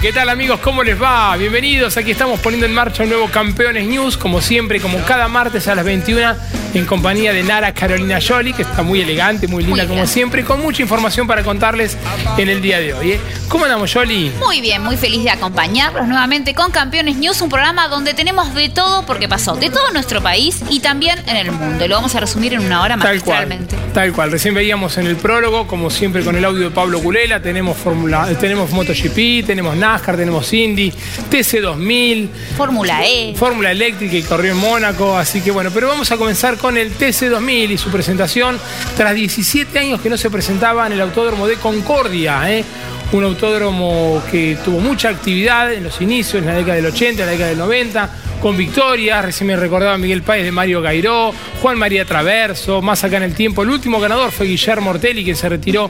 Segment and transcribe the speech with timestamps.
[0.00, 0.58] ¿Qué tal amigos?
[0.60, 1.36] ¿Cómo les va?
[1.36, 5.68] Bienvenidos, aquí estamos poniendo en marcha un nuevo Campeones News, como siempre, como cada martes
[5.68, 6.34] a las 21
[6.74, 10.62] en compañía de Nara Carolina Yoli, que está muy elegante, muy linda como siempre, con
[10.62, 11.98] mucha información para contarles
[12.38, 13.12] en el día de hoy.
[13.12, 13.20] ¿eh?
[13.48, 14.32] ¿Cómo andamos, Yoli?
[14.38, 18.70] Muy bien, muy feliz de acompañarlos nuevamente con Campeones News, un programa donde tenemos de
[18.70, 21.86] todo porque pasó, de todo nuestro país y también en el mundo.
[21.86, 22.96] Lo vamos a resumir en una hora.
[22.96, 23.58] Tal cual,
[23.92, 24.30] tal cual.
[24.30, 28.26] Recién veíamos en el prólogo, como siempre con el audio de Pablo Culela, tenemos, Fórmula,
[28.40, 30.92] tenemos MotoGP, tenemos NASCAR, tenemos Indy,
[31.30, 32.28] TC2000.
[32.56, 33.34] Fórmula E.
[33.36, 36.96] Fórmula eléctrica y corrió en Mónaco, así que bueno, pero vamos a comenzar con el
[36.96, 38.58] TC2000 y su presentación
[38.96, 42.50] tras 17 años que no se presentaba en el Autódromo de Concordia.
[42.50, 42.64] ¿eh?
[43.10, 47.26] Un autódromo que tuvo mucha actividad en los inicios, en la década del 80, en
[47.26, 48.10] la década del 90
[48.42, 49.24] con victorias.
[49.24, 51.32] Recién me recordaba Miguel Páez de Mario Gairó,
[51.62, 53.62] Juan María Traverso, más acá en el tiempo.
[53.62, 55.88] El último ganador fue Guillermo Ortelli, que se retiró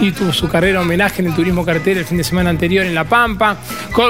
[0.00, 2.94] y tuvo su carrera homenaje en el turismo carretera el fin de semana anterior en
[2.94, 3.56] La Pampa.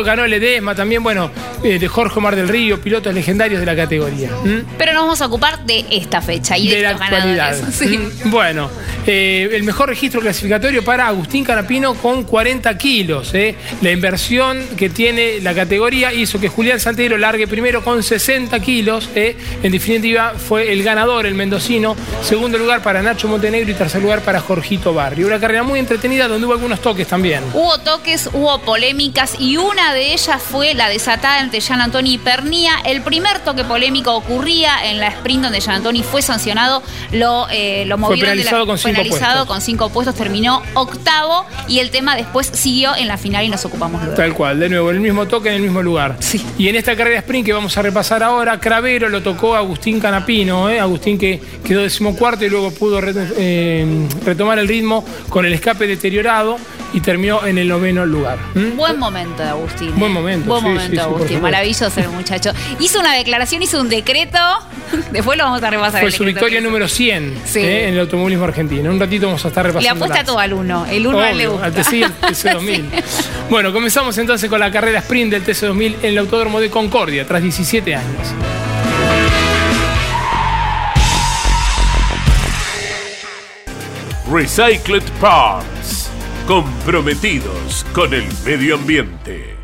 [0.04, 1.30] Ganó el Edesma también, bueno,
[1.62, 4.30] eh, de Jorge Omar del Río, pilotos legendarios de la categoría.
[4.78, 7.56] Pero nos vamos a ocupar de esta fecha y de, la actualidad.
[8.24, 8.70] Bueno,
[9.06, 13.34] eh, el mejor registro clasificatorio para Agustín Canapino con 40 kilos.
[13.34, 13.54] Eh.
[13.82, 19.08] La inversión que tiene la categoría hizo que Julián Santero largue primero con 60 kilos.
[19.14, 19.36] Eh.
[19.62, 21.96] En definitiva, fue el ganador, el mendocino.
[22.22, 25.26] Segundo lugar para Nacho Montenegro y tercer lugar para Jorgito Barrio.
[25.26, 27.42] Una carrera muy entretenida donde hubo algunos toques también.
[27.52, 32.18] Hubo toques, hubo polémicas y una de ellas fue la desatada entre Jean Antoni y
[32.18, 32.74] Pernía.
[32.84, 36.82] El primer toque polémico ocurría en la sprint donde Jean Antoni fue sancionado.
[37.12, 40.14] Lo, eh, lo movieron fue penalizado, con, cinco penalizado con cinco puestos.
[40.14, 44.16] Terminó octavo y el tema después siguió en la final y nos ocupamos luego.
[44.16, 46.16] Tal cual, de nuevo, el mismo toque en el mismo lugar.
[46.20, 46.44] Sí.
[46.58, 50.68] Y en esta carrera sprint que vamos a repasar ahora, Cravero lo tocó Agustín Canapino,
[50.68, 50.78] ¿eh?
[50.80, 53.86] Agustín que quedó decimocuarto y luego pudo eh,
[54.24, 56.58] retomar el ritmo con el escape deteriorado
[56.92, 58.36] y terminó en el noveno lugar.
[58.54, 58.76] ¿Mm?
[58.76, 59.92] Buen momento de Agustín.
[59.96, 60.14] Buen ¿eh?
[60.14, 61.20] momento, Buen sí, momento, sí, Agustín.
[61.28, 61.42] supuesto.
[61.42, 62.52] Maravilloso el muchacho.
[62.80, 64.38] Hizo una declaración, hizo un decreto.
[65.10, 66.00] Después lo vamos a repasar.
[66.00, 67.60] Fue el su victoria número 100 Sí.
[67.60, 67.88] ¿eh?
[67.88, 68.90] en el automovilismo argentino.
[68.90, 70.04] Un ratito vamos a estar Le repasando.
[70.04, 70.84] apuesta todo al uno.
[70.90, 71.66] El uno a él le Obvio, gusta.
[71.68, 72.82] al TC, el TC2000.
[73.48, 77.42] Bueno, comenzamos entonces con la carrera sprint del TC2000 en el Autódromo de Concordia, tras
[77.42, 78.34] 17 años.
[84.30, 86.10] Recycled Parts.
[86.48, 89.54] Comprometidos con el medio ambiente.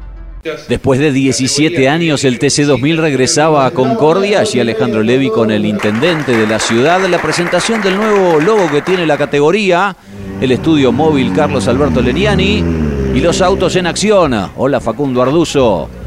[0.69, 4.41] Después de 17 años, el TC2000 regresaba a Concordia.
[4.41, 7.05] Allí Alejandro Levi con el intendente de la ciudad.
[7.09, 9.97] La presentación del nuevo logo que tiene la categoría.
[10.41, 12.65] El estudio móvil Carlos Alberto Leniani.
[13.13, 14.51] Y los autos en acción.
[14.57, 15.98] Hola Facundo Arduzo.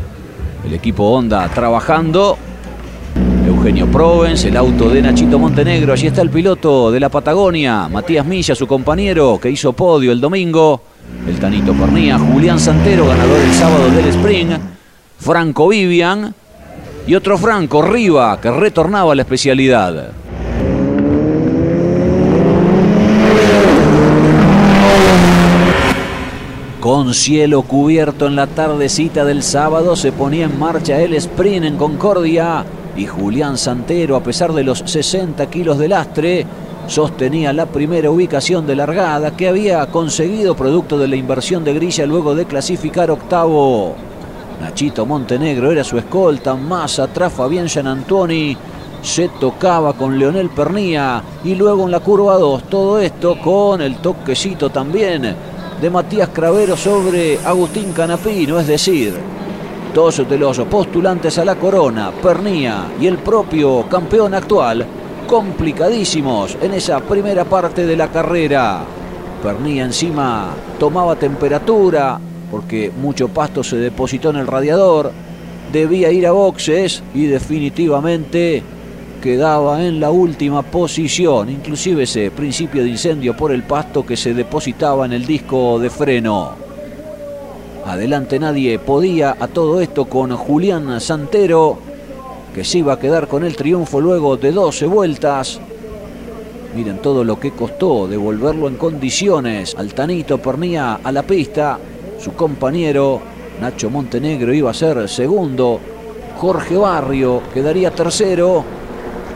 [0.65, 2.37] El equipo Honda trabajando.
[3.45, 5.93] Eugenio Provence, el auto de Nachito Montenegro.
[5.93, 10.21] Allí está el piloto de la Patagonia, Matías Milla, su compañero, que hizo podio el
[10.21, 10.81] domingo.
[11.27, 14.49] El Tanito Pernía, Julián Santero, ganador el sábado del Spring.
[15.19, 16.33] Franco Vivian.
[17.05, 20.11] Y otro Franco, Riva, que retornaba a la especialidad.
[26.81, 31.77] Con cielo cubierto en la tardecita del sábado se ponía en marcha el sprint en
[31.77, 32.65] Concordia
[32.97, 36.43] y Julián Santero, a pesar de los 60 kilos de lastre,
[36.87, 42.07] sostenía la primera ubicación de largada que había conseguido producto de la inversión de grilla
[42.07, 43.93] luego de clasificar octavo.
[44.59, 48.57] Nachito Montenegro era su escolta, más atrás Fabián Gianantoni
[49.03, 53.97] se tocaba con Leonel Pernía y luego en la curva 2 todo esto con el
[53.97, 55.35] toquecito también
[55.81, 59.15] de Matías Cravero sobre Agustín Canapino, es decir,
[59.95, 64.85] dos de los postulantes a la corona, Pernía y el propio campeón actual,
[65.25, 68.83] complicadísimos en esa primera parte de la carrera.
[69.41, 70.49] Pernía encima
[70.79, 72.19] tomaba temperatura
[72.51, 75.11] porque mucho pasto se depositó en el radiador,
[75.73, 78.61] debía ir a boxes y definitivamente
[79.21, 84.33] quedaba en la última posición, inclusive ese principio de incendio por el pasto que se
[84.33, 86.51] depositaba en el disco de freno.
[87.85, 91.77] Adelante nadie podía a todo esto con Julián Santero,
[92.53, 95.61] que se iba a quedar con el triunfo luego de 12 vueltas.
[96.75, 99.75] Miren todo lo que costó devolverlo en condiciones.
[99.75, 101.77] Altanito Pernía a la pista.
[102.19, 103.21] Su compañero
[103.61, 105.79] Nacho Montenegro iba a ser segundo.
[106.37, 108.80] Jorge Barrio quedaría tercero.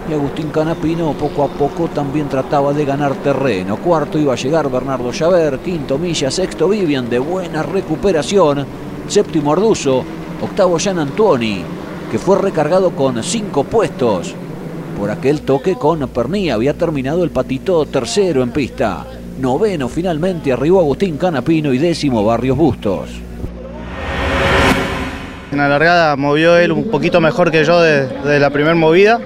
[0.07, 3.77] Y Agustín Canapino poco a poco también trataba de ganar terreno.
[3.77, 8.65] Cuarto iba a llegar Bernardo Llaver, quinto Milla, sexto Vivian de buena recuperación,
[9.07, 10.03] séptimo Arduzo,
[10.41, 11.63] octavo Jean Antoni,
[12.11, 14.35] que fue recargado con cinco puestos.
[14.99, 19.05] Por aquel toque con Pernía había terminado el patito tercero en pista.
[19.39, 23.09] Noveno finalmente arribó Agustín Canapino y décimo Barrios Bustos.
[25.51, 29.19] En la largada movió él un poquito mejor que yo de, de la primera movida,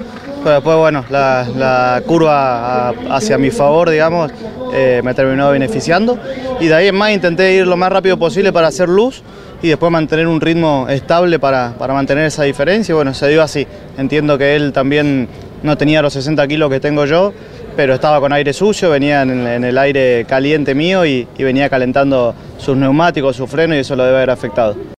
[0.43, 4.31] pero después, bueno, la, curva hacia mi favor, digamos,
[4.73, 6.17] eh, me terminó beneficiando.
[6.59, 9.23] Y de ahí en más intenté ir lo más rápido posible para hacer luz
[9.61, 12.95] y después mantener un ritmo estable para, para mantener esa diferencia.
[12.95, 13.65] Bueno, se dio así.
[13.97, 15.27] Entiendo que él también
[15.63, 17.33] no tenía los 60 kilos que tengo yo,
[17.75, 21.43] pero estaba con aire sucio, venía en, el- en el aire caliente mío y, y
[21.43, 24.98] venía calentando sus neumáticos, su freno y eso lo debe haber afectado.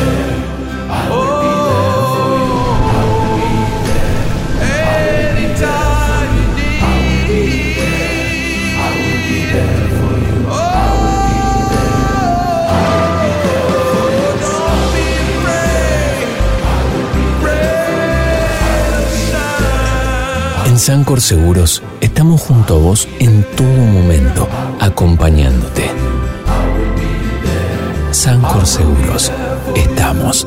[20.91, 24.45] Sancor Seguros estamos junto a vos en todo momento,
[24.77, 25.89] acompañándote.
[28.11, 29.31] Sancor Seguros,
[29.73, 30.45] estamos.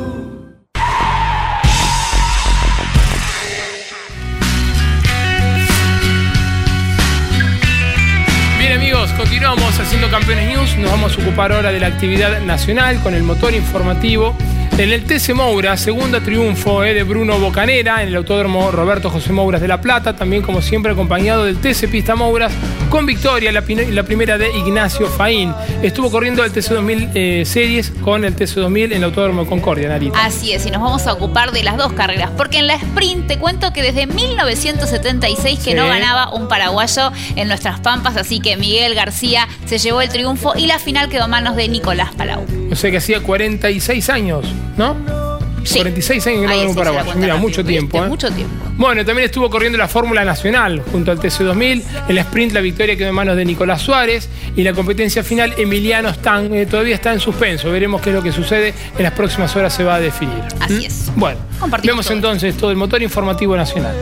[8.58, 10.76] Bien amigos, continuamos haciendo Campeones News.
[10.76, 14.36] Nos vamos a ocupar ahora de la actividad nacional con el motor informativo
[14.76, 19.32] En el TC Moura, segundo triunfo eh, de Bruno Bocanera en el Autódromo Roberto José
[19.32, 22.52] Mouras de La Plata, también como siempre acompañado del TC Pista Mouras,
[22.90, 25.54] con victoria la, la primera de Ignacio Faín.
[25.80, 29.88] Estuvo corriendo el TC 2000 eh, Series con el TC 2000 en el Autódromo Concordia,
[29.88, 30.24] Narita.
[30.24, 33.28] Así es, y nos vamos a ocupar de las dos carreras, porque en la sprint
[33.28, 35.74] te cuento que desde 1976 que Sí.
[35.74, 40.54] no ganaba un paraguayo en nuestras pampas, así que Miguel García se llevó el triunfo
[40.56, 42.44] y la final quedó a manos de Nicolás Palau.
[42.72, 44.44] O sea que hacía 46 años,
[44.76, 44.96] ¿no?
[45.64, 45.78] Sí.
[45.78, 47.04] 46 años que no paraguayo.
[47.04, 48.04] cuenta Mira, rápido, mucho tiempo.
[48.04, 48.08] ¿eh?
[48.08, 48.54] Mucho tiempo.
[48.76, 51.82] Bueno, también estuvo corriendo la Fórmula Nacional junto al TC2000.
[52.08, 55.54] En la sprint la victoria quedó en manos de Nicolás Suárez y la competencia final
[55.56, 57.70] Emiliano Stan eh, todavía está en suspenso.
[57.70, 58.74] Veremos qué es lo que sucede.
[58.98, 60.42] En las próximas horas se va a definir.
[60.60, 61.10] Así es.
[61.16, 63.94] Bueno, Compartimos vemos todo entonces todo el motor informativo nacional.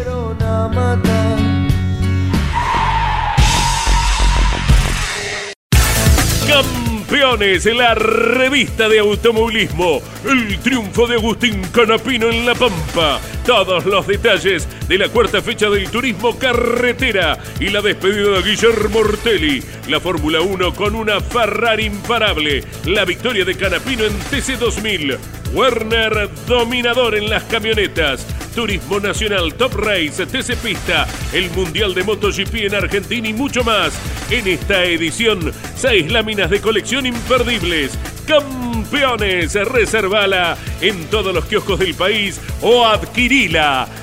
[7.12, 10.00] Campeones, la revista de automovilismo.
[10.24, 13.20] El triunfo de Agustín Canapino en La Pampa.
[13.46, 19.00] Todos los detalles de la cuarta fecha del turismo carretera y la despedida de Guillermo
[19.00, 19.60] Ortelli.
[19.88, 22.62] La Fórmula 1 con una Ferrari imparable.
[22.84, 25.18] La victoria de Canapino en TC2000.
[25.54, 28.24] Werner dominador en las camionetas.
[28.54, 33.94] Turismo Nacional Top Race, TC Pista, el Mundial de MotoGP en Argentina y mucho más.
[34.30, 37.98] En esta edición, seis láminas de colección imperdibles.
[38.26, 42.86] Campeones, reservala en todos los kioscos del país o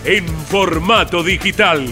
[0.06, 1.86] en formato digital.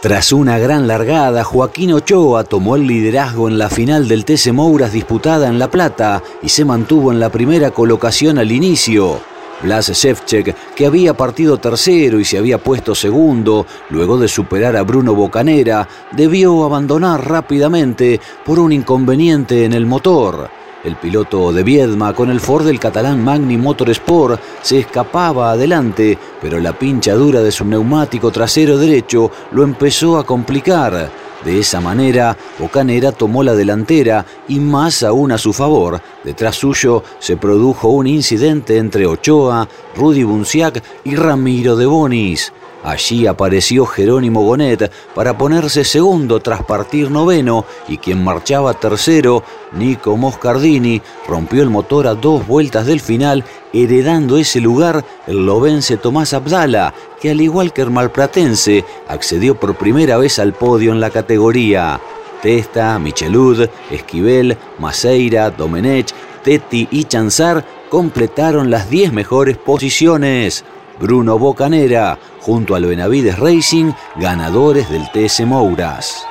[0.00, 4.92] Tras una gran largada, Joaquín Ochoa tomó el liderazgo en la final del TC Mouras
[4.92, 9.20] disputada en La Plata y se mantuvo en la primera colocación al inicio.
[9.62, 14.82] Blas Shevchek, que había partido tercero y se había puesto segundo, luego de superar a
[14.82, 20.50] Bruno Bocanera, debió abandonar rápidamente por un inconveniente en el motor.
[20.84, 26.60] El piloto de Viedma con el Ford del catalán Magni Motorsport se escapaba adelante, pero
[26.60, 31.10] la pinchadura de su neumático trasero derecho lo empezó a complicar.
[31.42, 36.02] De esa manera, Bocanera tomó la delantera y más aún a su favor.
[36.22, 42.52] Detrás suyo se produjo un incidente entre Ochoa, Rudy Bunciac y Ramiro de Bonis.
[42.84, 50.18] Allí apareció Jerónimo Gonet para ponerse segundo tras partir noveno y quien marchaba tercero, Nico
[50.18, 56.34] Moscardini, rompió el motor a dos vueltas del final, heredando ese lugar el lobense Tomás
[56.34, 61.08] Abdala, que al igual que el malpratense accedió por primera vez al podio en la
[61.08, 61.98] categoría.
[62.42, 66.12] Testa, Michelud, Esquivel, Maceira, Domenech,
[66.42, 70.66] Tetti y Chanzar completaron las 10 mejores posiciones.
[71.00, 76.24] Bruno Bocanera, junto al Benavides Racing, ganadores del TS Mouras.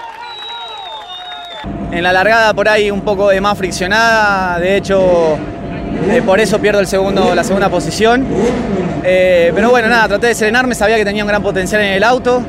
[1.92, 5.38] En la largada por ahí un poco de más friccionada, de hecho
[6.10, 8.26] eh, por eso pierdo el segundo, la segunda posición.
[9.04, 12.04] Eh, pero bueno, nada, traté de serenarme, sabía que tenía un gran potencial en el
[12.04, 12.42] auto.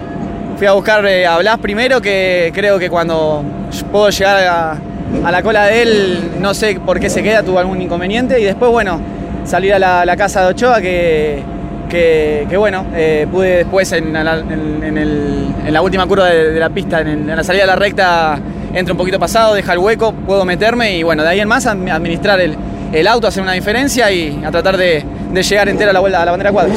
[0.57, 3.45] Fui a buscar eh, a Blas primero, que creo que cuando
[3.91, 4.79] puedo llegar
[5.25, 8.41] a, la cola de él, no sé por qué se queda, tuvo algún inconveniente.
[8.41, 9.01] Y después, bueno,
[9.45, 11.54] salir a la casa de Ochoa, que,
[11.95, 17.63] que, bueno, eh, pude después en la, última curva de, la pista, en, la salida
[17.63, 18.39] de la recta,
[18.73, 21.67] entra un poquito pasado, deja el hueco, puedo meterme y bueno, de ahí en más
[21.67, 26.01] admi- administrar el, auto, hacer una diferencia y a tratar de, llegar entero a la,
[26.01, 26.77] a la bandera cuadros.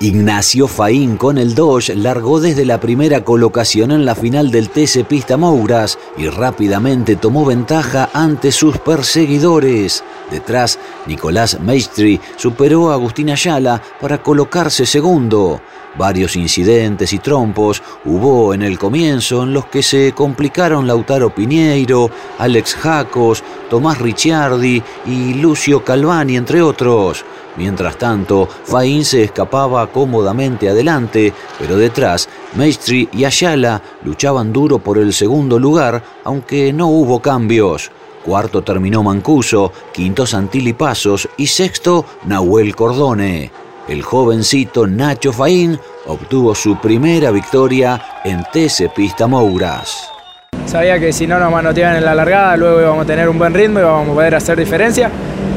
[0.00, 5.04] Ignacio Faín con el Dodge largó desde la primera colocación en la final del TC
[5.04, 10.04] Pista Mouras y rápidamente tomó ventaja ante sus perseguidores.
[10.30, 15.60] Detrás, Nicolás Maestri superó a Agustín Ayala para colocarse segundo.
[15.96, 22.10] Varios incidentes y trompos hubo en el comienzo en los que se complicaron Lautaro Piñeiro,
[22.38, 27.24] Alex Jacos, Tomás Ricciardi y Lucio Calvani, entre otros.
[27.56, 34.98] Mientras tanto, Faín se escapaba cómodamente adelante, pero detrás, Maestri y Ayala luchaban duro por
[34.98, 37.90] el segundo lugar, aunque no hubo cambios.
[38.24, 43.67] Cuarto terminó Mancuso, quinto Santilli Pasos y sexto Nahuel Cordone.
[43.88, 50.10] El jovencito Nacho Faín obtuvo su primera victoria en TC Pista Mouras.
[50.66, 53.54] Sabía que si no nos manoteaban en la largada, luego íbamos a tener un buen
[53.54, 55.10] ritmo y vamos a poder hacer diferencia.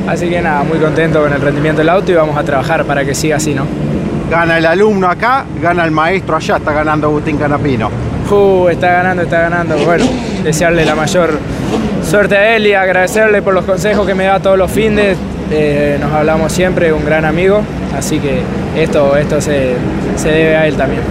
[0.08, 3.04] Así que nada, muy contento con el rendimiento del auto y vamos a trabajar para
[3.04, 3.66] que siga así, ¿no?
[4.30, 7.92] Gana el alumno acá, gana el maestro allá, está ganando Agustín Canapino.
[8.32, 9.78] Uh, está ganando, está ganando.
[9.80, 10.06] Bueno,
[10.42, 11.38] desearle la mayor
[12.02, 15.18] suerte a él y agradecerle por los consejos que me da todos los fines.
[15.52, 17.62] Eh, nos hablamos siempre, un gran amigo,
[17.96, 18.42] así que
[18.76, 19.76] esto, esto se,
[20.16, 21.02] se debe a él también.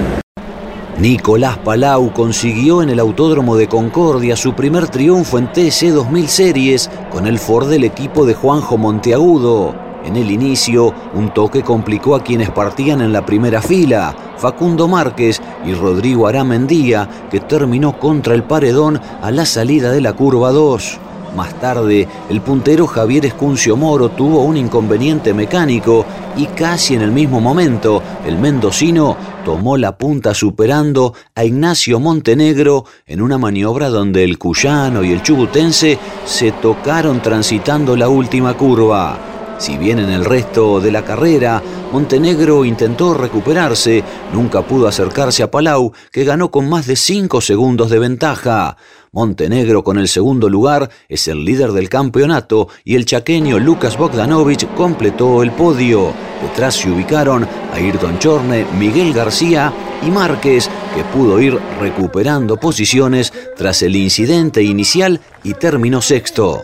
[1.00, 6.90] Nicolás Palau consiguió en el Autódromo de Concordia su primer triunfo en TC 2000 Series
[7.10, 9.74] con el Ford del equipo de Juanjo Monteagudo.
[10.04, 15.40] En el inicio, un toque complicó a quienes partían en la primera fila, Facundo Márquez
[15.64, 20.98] y Rodrigo Aramendía, que terminó contra el paredón a la salida de la curva 2.
[21.36, 26.04] Más tarde, el puntero Javier Escuncio Moro tuvo un inconveniente mecánico
[26.36, 32.84] y casi en el mismo momento el mendocino tomó la punta superando a Ignacio Montenegro
[33.06, 39.18] en una maniobra donde el cuyano y el chubutense se tocaron transitando la última curva.
[39.58, 45.50] Si bien en el resto de la carrera Montenegro intentó recuperarse, nunca pudo acercarse a
[45.50, 48.76] Palau, que ganó con más de 5 segundos de ventaja.
[49.12, 54.68] Montenegro con el segundo lugar es el líder del campeonato y el chaqueño Lucas Bogdanovich
[54.76, 56.12] completó el podio.
[56.40, 59.72] Detrás se ubicaron Ayrton Chorne, Miguel García
[60.06, 66.62] y Márquez, que pudo ir recuperando posiciones tras el incidente inicial y terminó sexto.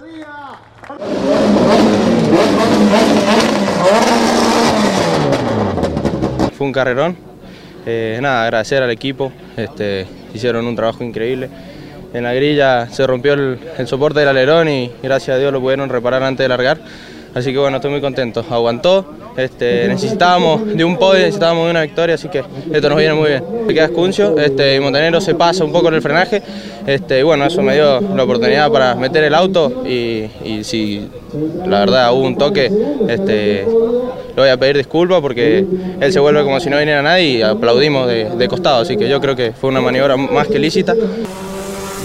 [6.56, 7.16] Fue un carrerón.
[7.84, 9.32] Eh, nada, agradecer al equipo.
[9.56, 11.50] Este, hicieron un trabajo increíble.
[12.16, 15.90] En la grilla se rompió el, soporte del alerón y gracias a Dios lo pudieron
[15.90, 16.78] reparar antes de largar.
[17.34, 18.42] Así que bueno, estoy muy contento.
[18.48, 19.04] Aguantó,
[19.36, 22.42] este, necesitábamos de un podio, necesitábamos de una victoria, así que
[22.72, 23.44] esto nos viene muy bien.
[23.66, 26.42] Me queda Escuncio, este, y Montenegro se pasa un poco en el frenaje,
[26.86, 30.30] este, y bueno, eso me dio la oportunidad para meter el auto y,
[30.62, 31.10] si
[31.66, 32.72] la verdad hubo un toque,
[33.08, 35.66] este, le voy a pedir disculpas porque
[36.00, 39.06] él se vuelve como si no viniera nadie y aplaudimos de, de costado, así que
[39.06, 40.94] yo creo que fue una maniobra más que lícita.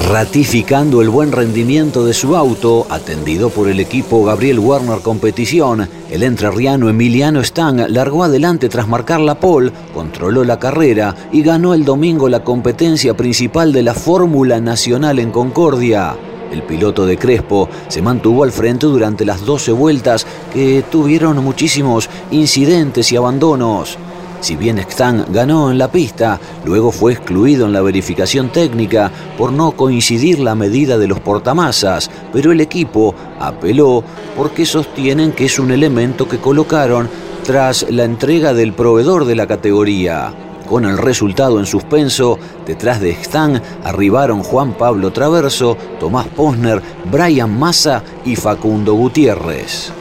[0.10, 6.24] Ratificando el buen rendimiento de su auto, atendido por el equipo Gabriel Warner Competición, el
[6.24, 11.86] entrerriano Emiliano Stang largó adelante tras marcar la pole, controló la carrera y ganó el
[11.86, 16.16] domingo la competencia principal de la Fórmula Nacional en Concordia.
[16.52, 22.10] El piloto de Crespo se mantuvo al frente durante las 12 vueltas que tuvieron muchísimos
[22.32, 23.98] incidentes y abandonos.
[24.42, 29.54] Si bien Stan ganó en la pista, luego fue excluido en la verificación técnica por
[29.54, 34.04] no coincidir la medida de los portamasas, pero el equipo apeló
[34.36, 37.08] porque sostienen que es un elemento que colocaron
[37.44, 40.34] tras la entrega del proveedor de la categoría.
[40.68, 46.82] Con el resultado en suspenso, detrás de Stan arribaron Juan Pablo Traverso, Tomás Posner,
[47.12, 50.01] Brian Massa y Facundo Gutiérrez.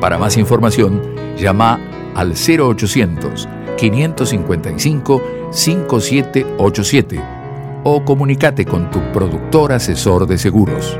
[0.00, 1.02] Para más información,
[1.40, 1.80] Llama
[2.14, 7.20] al 0800 555 5787
[7.82, 10.98] o comunícate con tu productor asesor de seguros.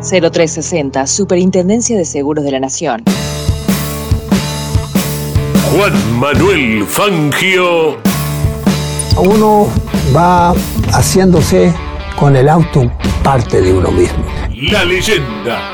[0.00, 3.04] 0360 Superintendencia de Seguros de la Nación.
[5.70, 7.98] Juan Manuel Fangio.
[9.18, 9.68] Uno
[10.16, 10.54] va
[10.92, 11.74] haciéndose
[12.18, 12.90] con el auto
[13.22, 14.24] parte de uno mismo.
[14.70, 15.73] La leyenda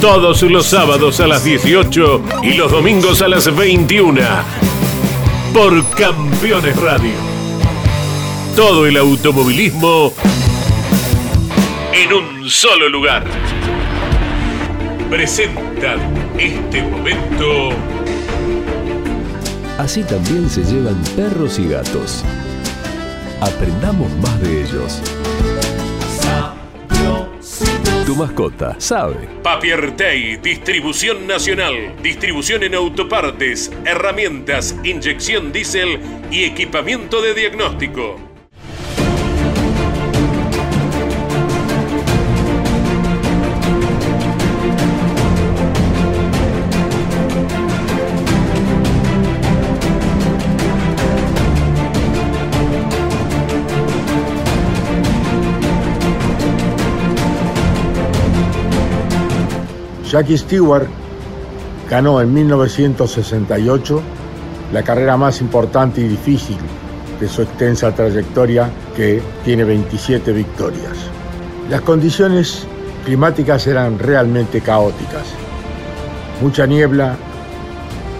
[0.00, 4.20] todos los sábados a las 18 y los domingos a las 21
[5.52, 7.14] por Campeones Radio.
[8.54, 10.12] Todo el automovilismo
[11.92, 13.24] en un solo lugar.
[15.08, 15.98] Presentan
[16.38, 17.70] este momento.
[19.78, 22.24] Así también se llevan perros y gatos.
[23.40, 25.02] Aprendamos más de ellos.
[28.06, 29.28] Tu mascota sabe.
[29.42, 35.98] Papiertei, distribución nacional, distribución en autopartes, herramientas, inyección diésel
[36.30, 38.25] y equipamiento de diagnóstico.
[60.16, 60.86] Jackie Stewart
[61.90, 64.00] ganó en 1968
[64.72, 66.56] la carrera más importante y difícil
[67.20, 70.94] de su extensa trayectoria que tiene 27 victorias.
[71.68, 72.66] Las condiciones
[73.04, 75.26] climáticas eran realmente caóticas.
[76.40, 77.14] Mucha niebla,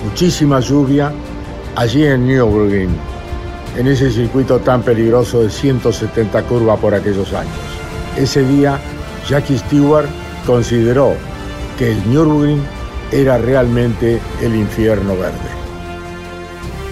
[0.04, 1.10] muchísima lluvia
[1.76, 2.94] allí en Nürburgring,
[3.78, 7.56] en ese circuito tan peligroso de 170 curvas por aquellos años.
[8.18, 8.78] Ese día,
[9.26, 10.08] Jackie Stewart
[10.46, 11.14] consideró
[11.78, 12.62] que el Nürburgring
[13.12, 15.56] era realmente el infierno verde.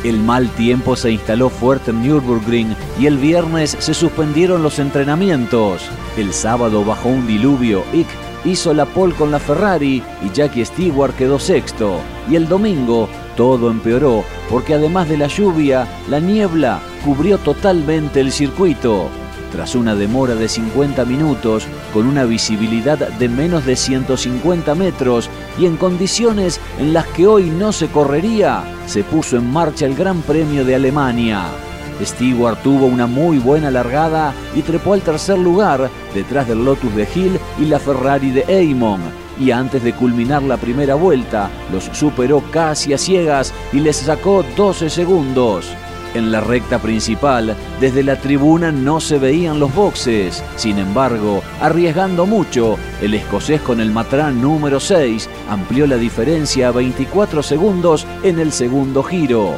[0.04, 5.82] El mal tiempo se instaló fuerte en Nürburgring y el viernes se suspendieron los entrenamientos.
[6.18, 7.84] El sábado bajó un diluvio.
[7.94, 8.08] Ick
[8.44, 12.00] hizo la pole con la Ferrari y Jackie Stewart quedó sexto.
[12.30, 18.30] Y el domingo todo empeoró porque además de la lluvia, la niebla cubrió totalmente el
[18.30, 19.08] circuito.
[19.54, 25.66] Tras una demora de 50 minutos, con una visibilidad de menos de 150 metros y
[25.66, 30.22] en condiciones en las que hoy no se correría, se puso en marcha el Gran
[30.22, 31.44] Premio de Alemania.
[32.02, 37.08] Stewart tuvo una muy buena largada y trepó al tercer lugar detrás del Lotus de
[37.14, 39.02] Hill y la Ferrari de Eamon.
[39.38, 44.44] Y antes de culminar la primera vuelta, los superó casi a ciegas y les sacó
[44.56, 45.72] 12 segundos.
[46.14, 50.44] En la recta principal, desde la tribuna no se veían los boxes.
[50.54, 56.70] Sin embargo, arriesgando mucho, el escocés con el matrán número 6 amplió la diferencia a
[56.70, 59.54] 24 segundos en el segundo giro.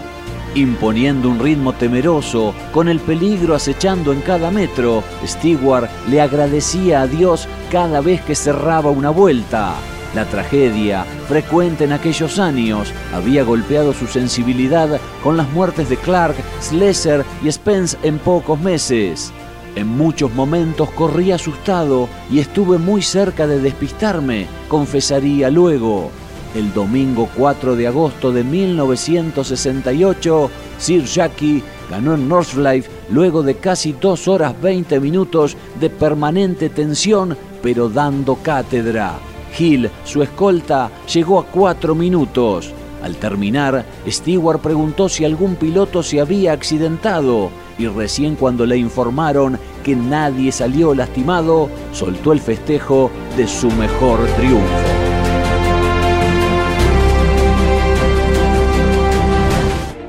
[0.54, 7.06] Imponiendo un ritmo temeroso, con el peligro acechando en cada metro, Stewart le agradecía a
[7.06, 9.74] Dios cada vez que cerraba una vuelta.
[10.16, 16.34] La tragedia, frecuente en aquellos años, había golpeado su sensibilidad con las muertes de Clark,
[16.62, 19.30] Slesser y Spence en pocos meses.
[19.74, 26.10] En muchos momentos corrí asustado y estuve muy cerca de despistarme, confesaría luego.
[26.54, 33.92] El domingo 4 de agosto de 1968, Sir Jackie ganó en Northlife luego de casi
[33.92, 39.18] 2 horas 20 minutos de permanente tensión, pero dando cátedra.
[39.58, 42.72] Hill, su escolta, llegó a cuatro minutos.
[43.02, 49.58] Al terminar, Stewart preguntó si algún piloto se había accidentado y recién cuando le informaron
[49.84, 54.66] que nadie salió lastimado, soltó el festejo de su mejor triunfo.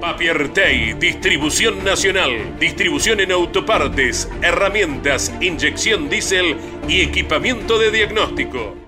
[0.02, 6.56] Papiertei, distribución nacional, distribución en autopartes, herramientas, inyección diésel
[6.88, 8.87] y equipamiento de diagnóstico.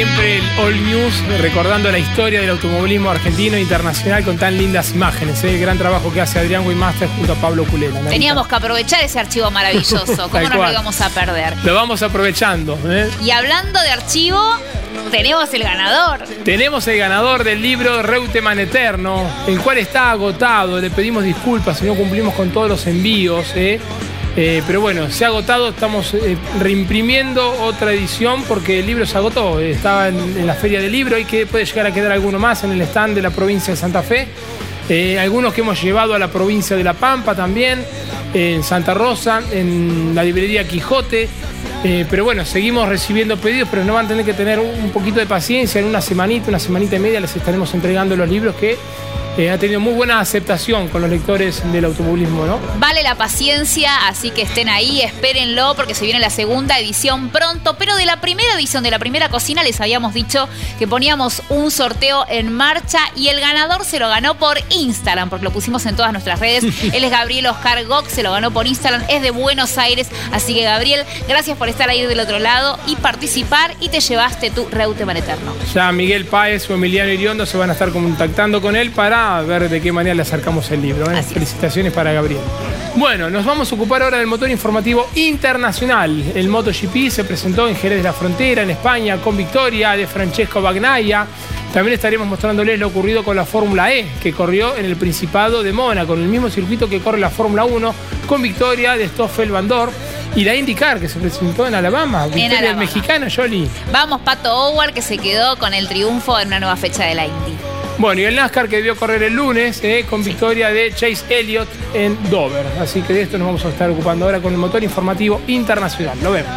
[0.00, 4.92] Siempre el All News recordando la historia del automovilismo argentino e internacional con tan lindas
[4.92, 5.44] imágenes.
[5.44, 5.50] ¿eh?
[5.50, 8.00] El gran trabajo que hace Adrián Weymaster junto a Pablo Culela.
[8.08, 10.06] Teníamos que aprovechar ese archivo maravilloso.
[10.30, 11.54] ¿Cómo nos lo íbamos a perder?
[11.64, 12.78] Lo vamos aprovechando.
[12.86, 13.10] ¿eh?
[13.22, 14.40] Y hablando de archivo,
[15.10, 16.20] tenemos el ganador.
[16.44, 20.80] Tenemos el ganador del libro Reuteman Eterno, el cual está agotado.
[20.80, 23.52] Le pedimos disculpas si no cumplimos con todos los envíos.
[23.54, 23.78] ¿eh?
[24.36, 29.18] Eh, pero bueno, se ha agotado, estamos eh, reimprimiendo otra edición porque el libro se
[29.18, 29.58] agotó.
[29.60, 32.72] Estaba en, la feria del libro y que puede llegar a quedar alguno más en
[32.72, 34.28] el stand de la provincia de Santa Fe.
[34.88, 37.84] Eh, algunos que hemos llevado a la provincia de La Pampa también,
[38.34, 41.28] en Santa Rosa, en la librería Quijote.
[41.82, 45.26] pero bueno, seguimos recibiendo pedidos, pero no van a tener que tener un poquito de
[45.26, 45.80] paciencia.
[45.80, 48.76] En una semanita, una semanita y media les estaremos entregando los libros que
[49.40, 52.60] eh, ha tenido muy buena aceptación con los lectores del automovilismo, ¿no?
[52.78, 57.76] Vale la paciencia, así que estén ahí, espérenlo, porque se viene la segunda edición pronto.
[57.78, 60.46] Pero de la primera edición, de la primera cocina, les habíamos dicho
[60.78, 65.44] que poníamos un sorteo en marcha y el ganador se lo ganó por Instagram, porque
[65.44, 66.64] lo pusimos en todas nuestras redes.
[66.92, 70.08] Él es Gabriel Oscar Gox, se lo ganó por Instagram, es de Buenos Aires.
[70.32, 74.50] Así que, Gabriel, gracias por estar ahí del otro lado y participar y te llevaste
[74.50, 75.54] tu Reuteman Eterno.
[75.74, 79.42] Ya Miguel Páez o Emiliano Iriondo se van a estar contactando con él para a
[79.42, 81.10] ver de qué manera le acercamos el libro.
[81.10, 81.22] ¿eh?
[81.22, 82.42] Felicitaciones para Gabriel.
[82.96, 86.32] Bueno, nos vamos a ocupar ahora del motor informativo internacional.
[86.34, 90.60] El MotoGP se presentó en Jerez de la Frontera, en España, con victoria de Francesco
[90.60, 91.26] Bagnaia.
[91.72, 95.72] También estaremos mostrándoles lo ocurrido con la Fórmula E, que corrió en el Principado de
[95.72, 97.94] Mónaco, en el mismo circuito que corre la Fórmula 1,
[98.26, 99.92] con victoria de Stoffel Van Dorn
[100.34, 102.26] y la IndyCar, que se presentó en Alabama.
[102.26, 103.68] Victoria del mexicano, Jolie.
[103.92, 107.26] Vamos, Pato Howard, que se quedó con el triunfo en una nueva fecha de la
[107.26, 107.69] Indy.
[108.00, 111.68] Bueno, y el NASCAR que debió correr el lunes eh, con victoria de Chase Elliott
[111.92, 112.64] en Dover.
[112.80, 116.16] Así que de esto nos vamos a estar ocupando ahora con el motor informativo internacional.
[116.22, 116.50] Lo vemos.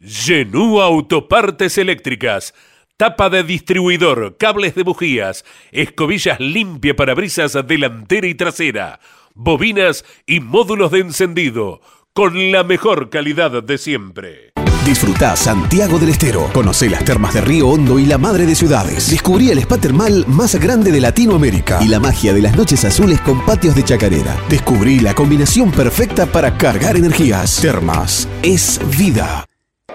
[0.00, 2.54] Genú Autopartes Eléctricas
[2.96, 9.00] tapa de distribuidor, cables de bujías, escobillas limpia para brisas delantera y trasera,
[9.34, 11.80] bobinas y módulos de encendido,
[12.12, 14.49] con la mejor calidad de siempre.
[14.84, 16.48] Disfruta Santiago del Estero.
[16.54, 19.10] Conoce las termas de Río Hondo y la madre de ciudades.
[19.10, 23.20] Descubrí el spa termal más grande de Latinoamérica y la magia de las noches azules
[23.20, 24.34] con patios de chacarera.
[24.48, 27.60] Descubrí la combinación perfecta para cargar energías.
[27.60, 29.44] Termas es vida.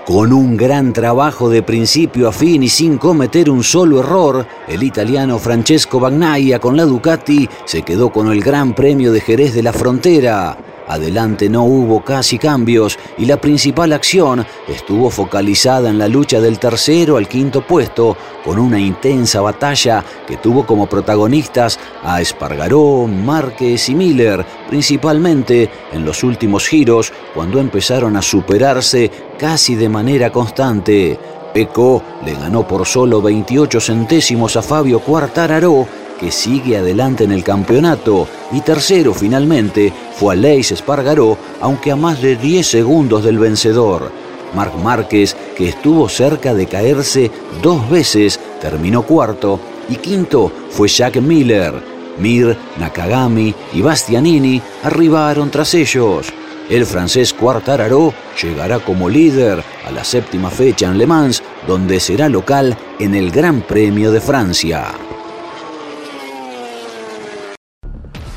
[0.06, 4.84] Con un gran trabajo de principio a fin y sin cometer un solo error, el
[4.84, 9.64] italiano Francesco Bagnaia con la Ducati se quedó con el Gran Premio de Jerez de
[9.64, 10.75] la Frontera.
[10.88, 16.60] Adelante no hubo casi cambios y la principal acción estuvo focalizada en la lucha del
[16.60, 23.90] tercero al quinto puesto con una intensa batalla que tuvo como protagonistas a Espargaró, Márquez
[23.90, 31.18] y Miller, principalmente en los últimos giros cuando empezaron a superarse casi de manera constante.
[31.56, 35.88] Peco le ganó por solo 28 centésimos a Fabio Quartararo
[36.20, 42.22] que sigue adelante en el campeonato, y tercero finalmente fue Aleix Espargaró, aunque a más
[42.22, 44.12] de 10 segundos del vencedor.
[44.54, 51.22] Marc Márquez, que estuvo cerca de caerse dos veces, terminó cuarto, y quinto fue Jack
[51.22, 51.74] Miller.
[52.18, 56.34] Mir, Nakagami y Bastianini arribaron tras ellos.
[56.70, 62.30] El francés Quartararo llegará como líder a la séptima fecha en Le Mans, donde será
[62.30, 64.86] local en el Gran Premio de Francia.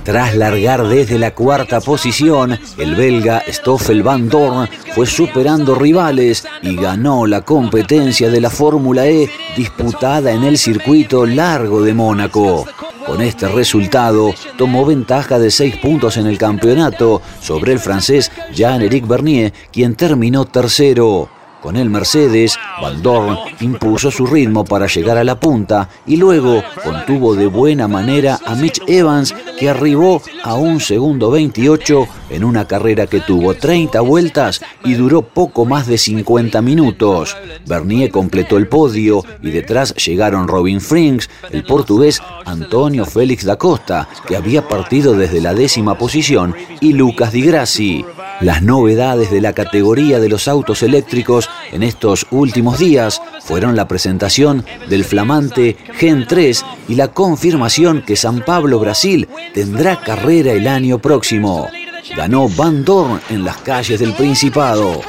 [0.09, 6.77] Tras largar desde la cuarta posición, el belga Stoffel Van Dorn fue superando rivales y
[6.77, 12.65] ganó la competencia de la Fórmula E disputada en el circuito largo de Mónaco.
[13.05, 19.07] Con este resultado, tomó ventaja de seis puntos en el campeonato sobre el francés Jean-Éric
[19.07, 21.29] Bernier, quien terminó tercero.
[21.61, 26.63] Con el Mercedes, Van Dorn impuso su ritmo para llegar a la punta y luego
[26.85, 32.67] contuvo de buena manera a Mitch Evans, que arribó a un segundo 28 en una
[32.67, 37.37] carrera que tuvo 30 vueltas y duró poco más de 50 minutos.
[37.67, 44.09] Bernier completó el podio y detrás llegaron Robin Frings, el portugués Antonio Félix da Costa,
[44.27, 48.05] que había partido desde la décima posición, y Lucas Di Grassi.
[48.41, 53.89] Las novedades de la categoría de los autos eléctricos en estos últimos días fueron la
[53.89, 60.67] presentación del flamante Gen 3 y la confirmación que San Pablo, Brasil, tendrá carrera el
[60.67, 61.69] año próximo.
[62.17, 65.01] Ganó Van Dorn en las calles del Principado.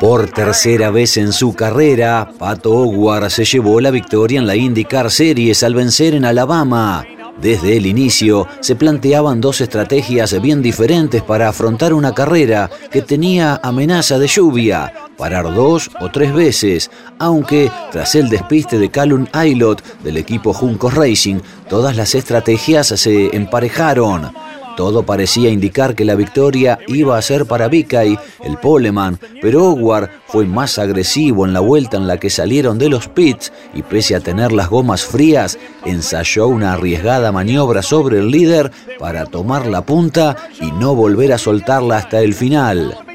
[0.00, 5.10] Por tercera vez en su carrera, Pato Howard se llevó la victoria en la IndyCar
[5.10, 7.04] Series al vencer en Alabama.
[7.40, 13.60] Desde el inicio se planteaban dos estrategias bien diferentes para afrontar una carrera que tenía
[13.62, 19.82] amenaza de lluvia, parar dos o tres veces, aunque tras el despiste de Calum Aylot
[20.02, 24.32] del equipo Juncos Racing, todas las estrategias se emparejaron.
[24.78, 30.08] Todo parecía indicar que la victoria iba a ser para Vickay, el poleman, pero Howard
[30.28, 34.14] fue más agresivo en la vuelta en la que salieron de los pits y pese
[34.14, 39.82] a tener las gomas frías, ensayó una arriesgada maniobra sobre el líder para tomar la
[39.82, 43.07] punta y no volver a soltarla hasta el final.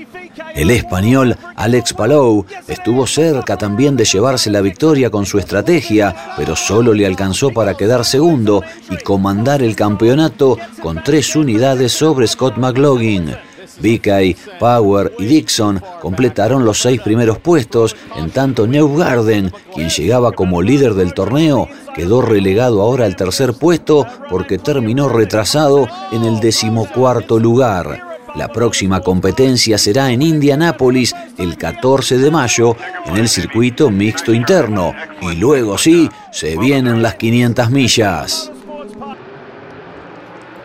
[0.56, 6.56] El español Alex Palou estuvo cerca también de llevarse la victoria con su estrategia, pero
[6.56, 8.62] solo le alcanzó para quedar segundo
[8.92, 13.36] y comandar el campeonato con tres unidades sobre Scott McLaughlin.
[13.80, 20.62] Vickay, Power y Dixon completaron los seis primeros puestos, en tanto Newgarden, quien llegaba como
[20.62, 27.40] líder del torneo, quedó relegado ahora al tercer puesto porque terminó retrasado en el decimocuarto
[27.40, 28.13] lugar.
[28.36, 34.94] La próxima competencia será en Indianápolis el 14 de mayo en el circuito mixto interno
[35.22, 38.52] y luego sí se vienen las 500 millas.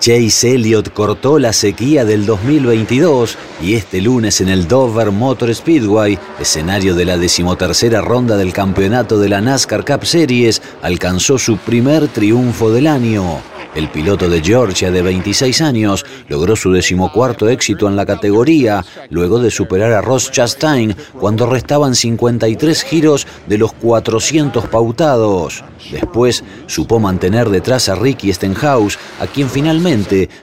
[0.00, 6.18] Chase Elliott cortó la sequía del 2022 y este lunes en el Dover Motor Speedway,
[6.38, 12.06] escenario de la decimotercera ronda del campeonato de la NASCAR Cup Series, alcanzó su primer
[12.08, 13.40] triunfo del año.
[13.74, 19.40] El piloto de Georgia de 26 años logró su decimocuarto éxito en la categoría luego
[19.40, 25.64] de superar a Ross Chastain cuando restaban 53 giros de los 400 pautados.
[25.92, 29.87] Después supo mantener detrás a Ricky Stenhouse, a quien finalmente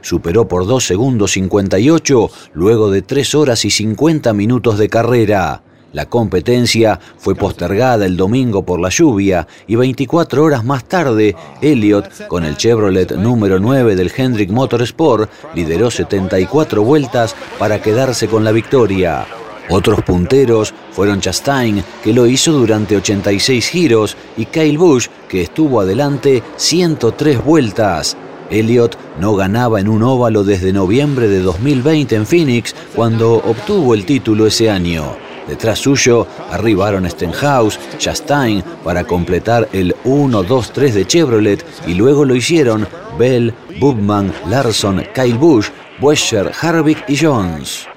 [0.01, 5.61] superó por 2 segundos 58 luego de 3 horas y 50 minutos de carrera.
[5.93, 12.27] La competencia fue postergada el domingo por la lluvia y 24 horas más tarde, Elliott,
[12.27, 18.51] con el Chevrolet número 9 del Hendrick Motorsport, lideró 74 vueltas para quedarse con la
[18.51, 19.25] victoria.
[19.69, 25.81] Otros punteros fueron Chastain, que lo hizo durante 86 giros, y Kyle Busch, que estuvo
[25.81, 28.17] adelante 103 vueltas.
[28.49, 34.05] Elliott no ganaba en un óvalo desde noviembre de 2020 en Phoenix, cuando obtuvo el
[34.05, 35.15] título ese año.
[35.47, 42.87] Detrás suyo arribaron Stenhouse, Chastain para completar el 1-2-3 de Chevrolet y luego lo hicieron
[43.19, 47.87] Bell, Bubman, Larson, Kyle Busch, Buescher, Harvick y Jones.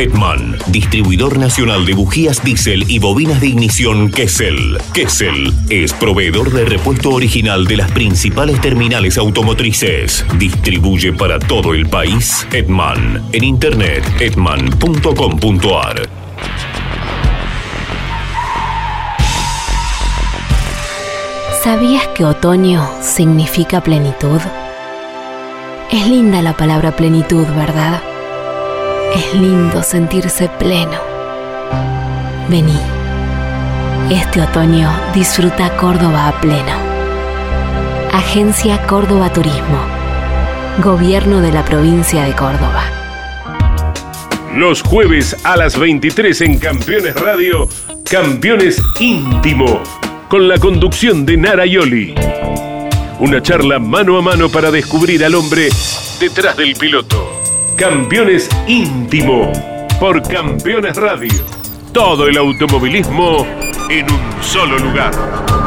[0.00, 4.78] Edman, distribuidor nacional de bujías diésel y bobinas de ignición Kessel.
[4.94, 10.24] Kessel es proveedor de repuesto original de las principales terminales automotrices.
[10.38, 13.22] Distribuye para todo el país Edman.
[13.32, 16.08] En internet edman.com.ar.
[21.62, 24.40] ¿Sabías que otoño significa plenitud?
[25.92, 28.00] Es linda la palabra plenitud, ¿verdad?
[29.14, 30.98] Es lindo sentirse pleno.
[32.48, 32.78] Vení.
[34.08, 36.76] Este otoño disfruta Córdoba a pleno.
[38.12, 39.80] Agencia Córdoba Turismo.
[40.82, 42.84] Gobierno de la provincia de Córdoba.
[44.54, 47.68] Los jueves a las 23 en Campeones Radio,
[48.08, 49.82] Campeones Íntimo,
[50.28, 52.14] con la conducción de Nara Yoli.
[53.18, 55.68] Una charla mano a mano para descubrir al hombre
[56.20, 57.29] detrás del piloto.
[57.80, 59.50] Campeones Íntimo
[59.98, 61.32] por Campeones Radio.
[61.94, 63.46] Todo el automovilismo
[63.88, 65.59] en un solo lugar.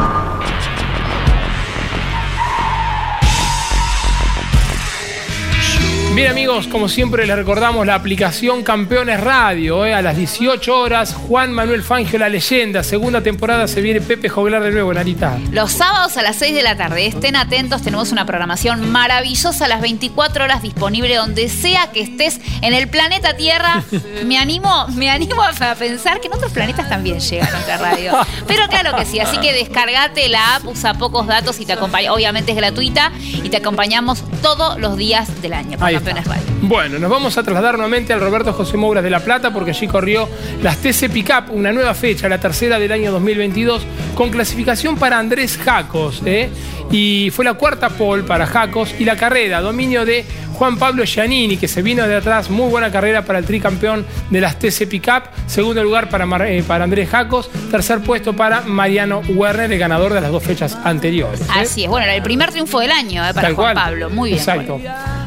[6.14, 11.12] Bien amigos, como siempre les recordamos la aplicación Campeones Radio, eh, a las 18 horas,
[11.12, 15.36] Juan Manuel Fangio, la leyenda, segunda temporada se viene Pepe Joglar de nuevo, Narita.
[15.50, 19.68] Los sábados a las 6 de la tarde, estén atentos, tenemos una programación maravillosa a
[19.68, 23.82] las 24 horas disponible donde sea que estés en el planeta Tierra.
[24.24, 28.12] Me animo, me animo a pensar que en otros planetas también llega nuestra radio.
[28.46, 32.12] Pero claro que sí, así que descargate la app, usa pocos datos y te acompaña,
[32.12, 35.76] obviamente es gratuita y te acompañamos todos los días del año.
[35.80, 36.42] Ahí Campeones Radio.
[36.62, 39.86] Bueno, nos vamos a trasladar nuevamente al Roberto José Mouras de La Plata porque allí
[39.86, 40.28] corrió
[40.62, 43.82] las TC Pickup, una nueva fecha, la tercera del año 2022,
[44.14, 46.22] con clasificación para Andrés Jacos.
[46.26, 46.50] ¿eh?
[46.90, 51.56] Y fue la cuarta pole para Jacos y la carrera, dominio de Juan Pablo Giannini,
[51.56, 55.24] que se vino de atrás, muy buena carrera para el tricampeón de las TC Pickup,
[55.46, 60.12] segundo lugar para, Mar- eh, para Andrés Jacos, tercer puesto para Mariano Werner, el ganador
[60.12, 61.40] de las dos fechas anteriores.
[61.40, 61.44] ¿eh?
[61.56, 63.84] Así es, bueno, era el primer triunfo del año eh, para Tal Juan cual.
[63.86, 64.10] Pablo.
[64.10, 64.38] Muy bien.
[64.38, 64.80] Exacto.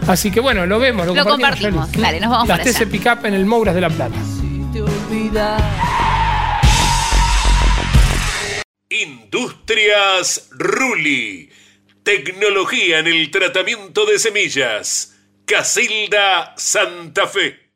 [0.07, 1.91] Así que bueno, lo vemos, lo, Lo compartimos.
[1.91, 2.71] Dale, nos vamos Las para.
[2.71, 4.15] TC Pickup en el Mouras de La Plata.
[8.89, 11.49] Industrias Ruli.
[12.03, 15.15] Tecnología en el tratamiento de semillas.
[15.45, 17.67] Casilda Santa Fe.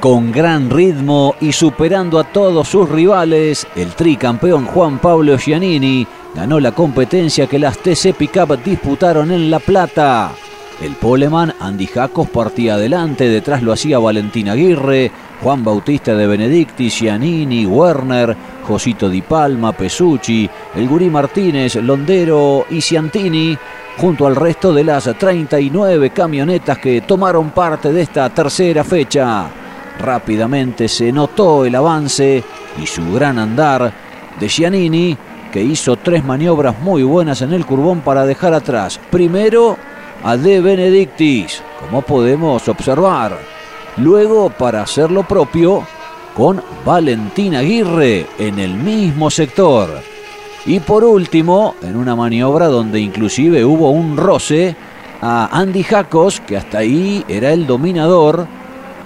[0.00, 6.58] Con gran ritmo y superando a todos sus rivales, el tricampeón Juan Pablo Giannini ganó
[6.58, 10.32] la competencia que las TC Pickup disputaron en La Plata.
[10.80, 15.10] El poleman Andy Jacos partía adelante, detrás lo hacía Valentín Aguirre,
[15.42, 18.34] Juan Bautista de Benedicti, Giannini, Werner,
[18.66, 23.58] Josito Di Palma, Pesucci, el Gurí Martínez, Londero y Ciantini,
[23.98, 29.48] junto al resto de las 39 camionetas que tomaron parte de esta tercera fecha.
[29.98, 32.42] Rápidamente se notó el avance
[32.82, 33.92] y su gran andar
[34.40, 35.14] de Giannini,
[35.52, 38.98] que hizo tres maniobras muy buenas en el curbón para dejar atrás.
[39.10, 39.76] Primero
[40.22, 43.38] a De Benedictis, como podemos observar.
[43.96, 45.86] Luego para hacer lo propio
[46.34, 49.88] con Valentín Aguirre en el mismo sector.
[50.66, 54.76] Y por último, en una maniobra donde inclusive hubo un roce
[55.22, 58.46] a Andy Jacos, que hasta ahí era el dominador,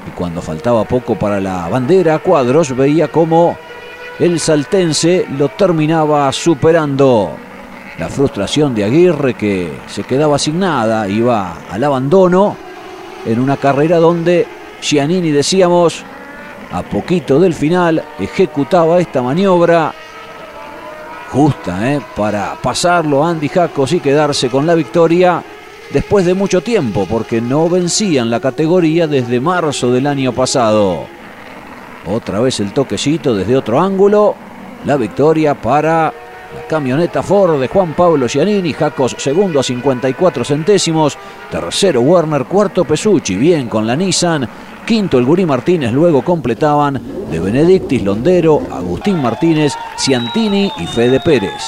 [0.06, 3.56] y cuando faltaba poco para la bandera, Cuadros veía como
[4.18, 7.32] el saltense lo terminaba superando.
[7.98, 12.56] La frustración de Aguirre que se quedaba sin nada, iba al abandono
[13.24, 14.46] en una carrera donde
[14.82, 16.04] Giannini, decíamos,
[16.72, 19.94] a poquito del final ejecutaba esta maniobra
[21.30, 22.00] justa ¿eh?
[22.16, 25.42] para pasarlo a Andy Jacos y quedarse con la victoria
[25.92, 31.06] después de mucho tiempo, porque no vencían la categoría desde marzo del año pasado.
[32.06, 34.34] Otra vez el toquecito desde otro ángulo,
[34.84, 36.12] la victoria para
[36.74, 41.16] camioneta Ford de Juan Pablo Giannini, Jacos segundo a 54 centésimos,
[41.48, 44.48] tercero Werner, cuarto Pesucci, bien con la Nissan,
[44.84, 47.00] quinto el Gurí Martínez, luego completaban
[47.30, 51.62] de Benedictis, Londero, Agustín Martínez, Ciantini y Fede Pérez.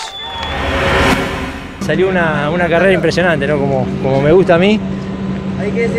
[1.86, 3.61] Salió una, una carrera impresionante, ¿no?
[3.61, 4.80] Como, como me gusta a mí.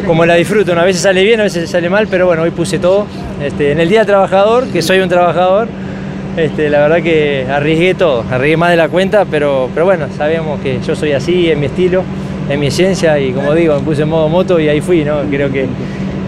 [0.06, 0.78] como la disfruto.
[0.78, 3.08] A veces sale bien, a veces sale mal, pero bueno, hoy puse todo.
[3.42, 5.70] Este, en el Día Trabajador, que soy un trabajador,
[6.38, 10.60] este, la verdad que arriesgué todo, arriesgué más de la cuenta, pero, pero bueno, sabemos
[10.62, 12.04] que yo soy así, en mi estilo,
[12.48, 15.22] en mi esencia y como digo, me puse en modo moto y ahí fui, ¿no?
[15.32, 15.66] Creo que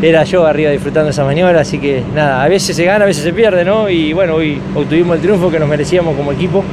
[0.02, 3.24] era yo arriba disfrutando esa maniobra, así que nada, a veces se gana, a veces
[3.24, 3.88] se pierde, ¿no?
[3.88, 6.64] Y bueno, hoy obtuvimos el triunfo que nos merecíamos como equipo,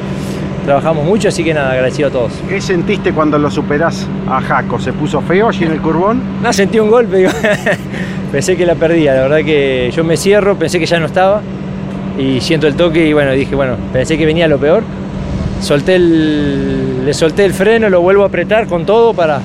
[0.64, 2.32] trabajamos mucho, así que nada, agradecido a todos.
[2.48, 4.78] ¿Qué sentiste cuando lo superás a Jaco?
[4.78, 6.22] ¿Se puso feo allí en el curbón?
[6.42, 7.30] No, sentí un golpe, digo,
[8.32, 11.42] pensé que la perdía, la verdad que yo me cierro, pensé que ya no estaba
[12.18, 14.82] y siento el toque y bueno, dije, bueno, pensé que venía lo peor.
[15.60, 19.40] Solté el, le solté el freno, lo vuelvo a apretar con todo para,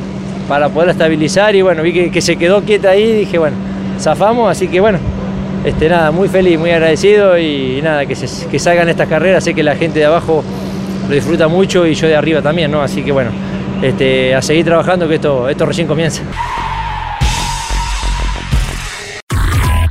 [0.48, 3.56] para poder estabilizar y bueno, vi que, que se quedó quieta ahí y dije, bueno,
[4.00, 5.00] zafamos, así que bueno,
[5.64, 9.54] este, nada, muy feliz, muy agradecido y, nada, que, se, que salgan estas carreras, sé
[9.54, 10.44] que la gente de abajo
[11.08, 12.82] lo disfruta mucho y yo de arriba también, ¿no?
[12.82, 13.32] Así que bueno,
[13.82, 16.24] este, a seguir trabajando que esto, esto recién comienza.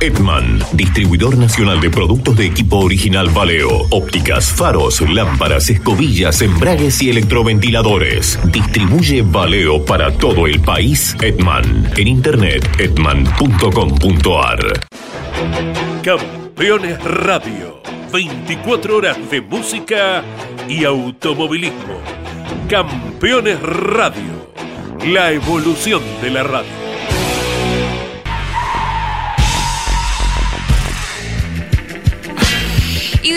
[0.00, 7.10] Edman, distribuidor nacional de productos de equipo original Valeo, ópticas, faros, lámparas, escobillas, embragues y
[7.10, 8.38] electroventiladores.
[8.44, 11.14] Distribuye Valeo para todo el país.
[11.20, 14.58] Edman, en internet edman.com.ar.
[16.02, 20.24] Campeones Radio, 24 horas de música
[20.66, 22.00] y automovilismo.
[22.70, 24.50] Campeones Radio,
[25.06, 26.79] la evolución de la radio.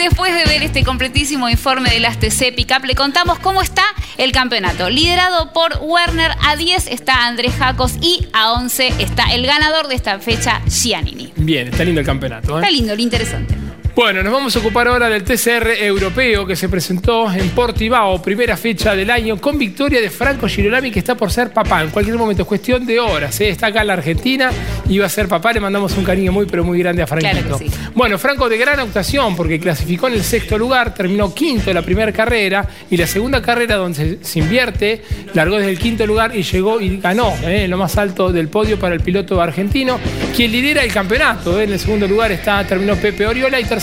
[0.03, 3.83] Después de ver este completísimo informe de las TC Pickup, le contamos cómo está
[4.17, 4.89] el campeonato.
[4.89, 9.95] Liderado por Werner, a 10 está Andrés Jacos y a 11 está el ganador de
[9.95, 11.31] esta fecha, Giannini.
[11.35, 12.57] Bien, está lindo el campeonato.
[12.57, 12.61] ¿eh?
[12.61, 13.62] Está lindo, lo interesante.
[13.95, 18.57] Bueno, nos vamos a ocupar ahora del TCR europeo que se presentó en Portimao, primera
[18.57, 21.83] fecha del año, con victoria de Franco Girolami, que está por ser papá.
[21.83, 23.39] En cualquier momento, es cuestión de horas.
[23.39, 23.49] ¿eh?
[23.49, 24.49] Está acá en la Argentina,
[24.89, 25.53] iba a ser papá.
[25.53, 27.39] Le mandamos un cariño muy, pero muy grande a Franquito.
[27.39, 27.69] Claro sí.
[27.93, 31.83] Bueno, Franco de gran actuación, porque clasificó en el sexto lugar, terminó quinto en la
[31.83, 35.03] primera carrera, y la segunda carrera, donde se, se invierte,
[35.35, 37.65] largó desde el quinto lugar y llegó y ganó ¿eh?
[37.65, 39.99] en lo más alto del podio para el piloto argentino,
[40.35, 41.59] quien lidera el campeonato.
[41.59, 41.65] ¿eh?
[41.65, 43.82] En el segundo lugar está, terminó Pepe Oriola y tercero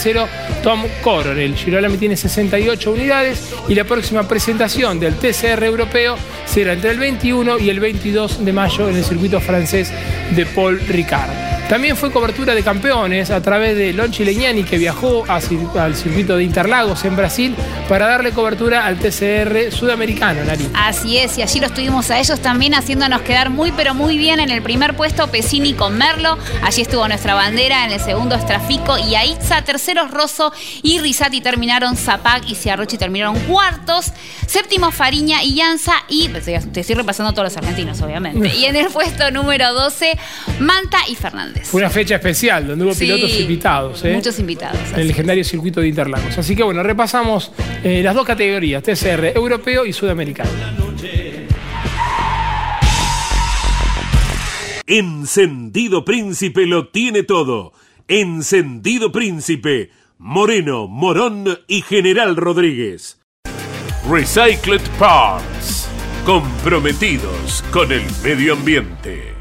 [0.63, 1.55] Tom Coronel.
[1.55, 7.59] Girolami tiene 68 unidades y la próxima presentación del TCR europeo será entre el 21
[7.59, 9.93] y el 22 de mayo en el circuito francés
[10.35, 11.51] de Paul Ricard.
[11.71, 16.43] También fue cobertura de campeones a través de Lonchi Leñani, que viajó al circuito de
[16.43, 17.55] Interlagos en Brasil
[17.89, 20.69] para darle cobertura al TCR sudamericano, Nari.
[20.75, 24.41] Así es, y allí los tuvimos a ellos también haciéndonos quedar muy pero muy bien
[24.41, 28.99] en el primer puesto, Pesini con Merlo, allí estuvo nuestra bandera, en el segundo Estrafico
[28.99, 34.13] y Aitza, terceros Rosso y Risati terminaron, Zapag y Ciarrochi terminaron cuartos,
[34.47, 38.77] séptimo Fariña y Llanza y pues, te estoy repasando todos los argentinos obviamente, y en
[38.77, 40.17] el puesto número 12
[40.61, 41.69] Manta y Fernández.
[41.69, 44.05] Fue una fecha especial donde hubo Sí, pilotos invitados.
[44.05, 44.13] ¿eh?
[44.15, 44.79] Muchos invitados.
[44.93, 46.39] en el legendario circuito de Interlagos.
[46.39, 47.51] Así que bueno, repasamos
[47.83, 50.51] eh, las dos categorías, TCR europeo y sudamericano.
[54.87, 57.73] Encendido Príncipe lo tiene todo.
[58.13, 63.21] Encendido Príncipe, Moreno, Morón y General Rodríguez.
[64.11, 65.89] Recycled Parts,
[66.27, 69.33] comprometidos con el medio ambiente.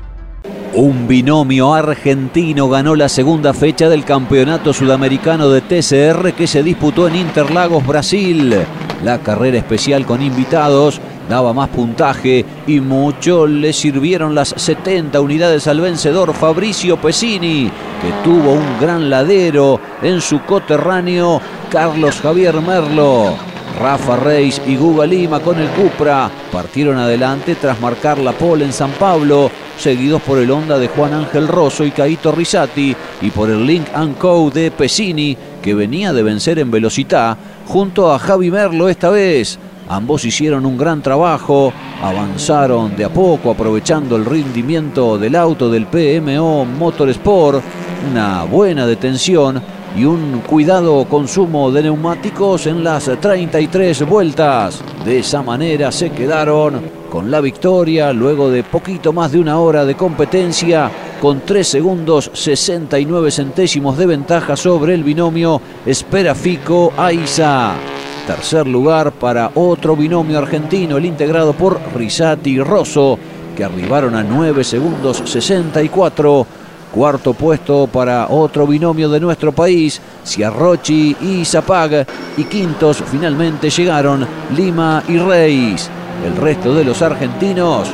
[0.76, 7.08] Un binomio argentino ganó la segunda fecha del Campeonato Sudamericano de TCR que se disputó
[7.08, 8.56] en Interlagos, Brasil.
[9.04, 15.68] La carrera especial con invitados daba más puntaje y mucho le sirvieron las 70 unidades
[15.68, 17.72] al vencedor Fabricio Pesini,
[18.02, 23.36] que tuvo un gran ladero en su coterráneo Carlos Javier Merlo.
[23.80, 28.74] Rafa Reis y Guga Lima con el Cupra partieron adelante tras marcar la pole en
[28.74, 33.50] San Pablo, seguidos por el Honda de Juan Ángel Rosso y Caito Risati y por
[33.50, 33.86] el Link
[34.18, 39.60] Co de Pesini, que venía de vencer en velocidad, junto a Javi Merlo esta vez.
[39.92, 41.74] Ambos hicieron un gran trabajo,
[42.04, 47.64] avanzaron de a poco aprovechando el rendimiento del auto del PMO Motorsport,
[48.12, 49.60] una buena detención
[49.98, 54.84] y un cuidado consumo de neumáticos en las 33 vueltas.
[55.04, 59.86] De esa manera se quedaron con la victoria luego de poquito más de una hora
[59.86, 67.99] de competencia con 3 segundos 69 centésimos de ventaja sobre el binomio Esperafico Aiza.
[68.30, 73.18] Tercer lugar para otro binomio argentino, el integrado por Risati y Rosso,
[73.58, 76.46] que arribaron a 9 segundos 64.
[76.94, 82.06] Cuarto puesto para otro binomio de nuestro país, Ciarrochi y Zapag.
[82.38, 85.90] Y quintos finalmente llegaron Lima y Reis.
[86.24, 87.88] El resto de los argentinos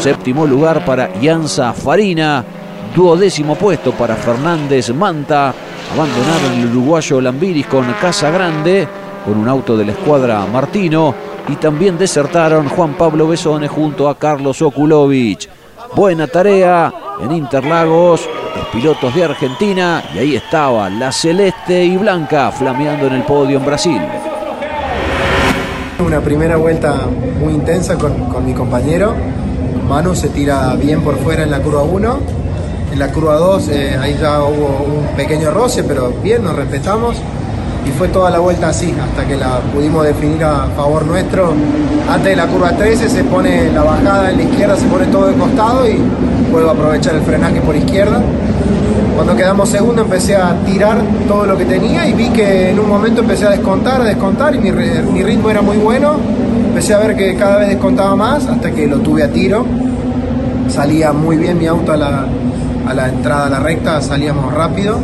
[0.00, 2.42] Séptimo lugar para Ianza Farina.
[2.96, 5.52] Duodécimo puesto para Fernández Manta.
[5.92, 8.88] Abandonaron el uruguayo Lambiris con Casa Grande,
[9.24, 11.14] con un auto de la escuadra Martino.
[11.48, 15.48] Y también desertaron Juan Pablo Besone junto a Carlos Okulovich.
[15.94, 20.02] Buena tarea en Interlagos, los pilotos de Argentina.
[20.14, 24.00] Y ahí estaba la celeste y blanca flameando en el podio en Brasil.
[26.04, 26.94] Una primera vuelta
[27.40, 29.14] muy intensa con, con mi compañero.
[29.88, 32.18] Manu se tira bien por fuera en la curva 1.
[32.92, 37.16] En la curva 2 eh, ahí ya hubo un pequeño roce, pero bien, nos respetamos.
[37.86, 41.52] Y fue toda la vuelta así, hasta que la pudimos definir a favor nuestro.
[42.08, 45.26] Antes de la curva 13 se pone la bajada en la izquierda, se pone todo
[45.26, 45.98] de costado y
[46.50, 48.20] puedo aprovechar el frenaje por izquierda.
[49.16, 52.88] Cuando quedamos segundo empecé a tirar todo lo que tenía y vi que en un
[52.88, 54.70] momento empecé a descontar, a descontar y mi
[55.22, 56.16] ritmo era muy bueno.
[56.72, 59.66] Empecé a ver que cada vez descontaba más hasta que lo tuve a tiro.
[60.68, 62.26] Salía muy bien mi auto a la,
[62.88, 64.98] a la entrada a la recta, salíamos rápido.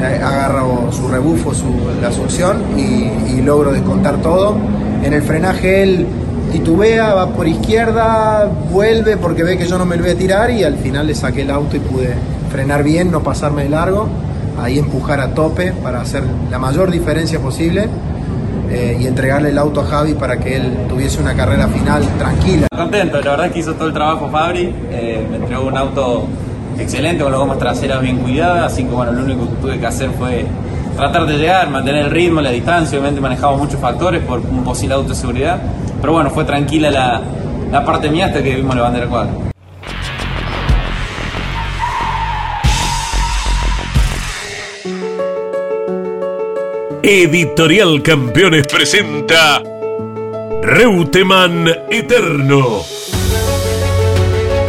[0.00, 1.66] Eh, agarro su rebufo, su,
[2.00, 4.56] la succión y, y logro descontar todo.
[5.02, 6.06] En el frenaje él
[6.52, 10.50] titubea, va por izquierda, vuelve porque ve que yo no me lo voy a tirar
[10.50, 12.14] y al final le saqué el auto y pude
[12.50, 14.08] frenar bien, no pasarme de largo,
[14.60, 17.88] ahí empujar a tope para hacer la mayor diferencia posible
[18.70, 22.68] eh, y entregarle el auto a Javi para que él tuviese una carrera final tranquila.
[22.74, 26.26] Contento, la verdad que hizo todo el trabajo Fabri, eh, me entregó un auto
[26.78, 29.86] excelente con las gomas traseras bien cuidadas, así que bueno, lo único que tuve que
[29.86, 30.46] hacer fue
[30.96, 34.94] tratar de llegar, mantener el ritmo, la distancia, obviamente manejamos muchos factores por un posible
[34.94, 35.60] auto de seguridad,
[36.00, 37.20] pero bueno, fue tranquila la,
[37.70, 39.32] la parte mía hasta que vimos la bandera cuadra.
[47.02, 49.62] Editorial Campeones presenta
[50.62, 52.97] Reutemann Eterno.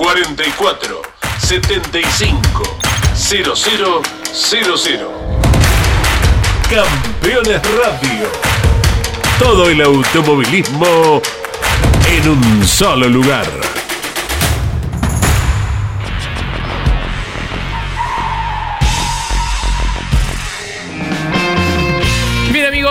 [0.00, 1.02] 44
[1.46, 2.78] 75
[3.14, 4.00] 0000.
[6.70, 8.26] Campeones Radio.
[9.38, 11.20] Todo el automovilismo
[12.08, 13.79] en un solo lugar.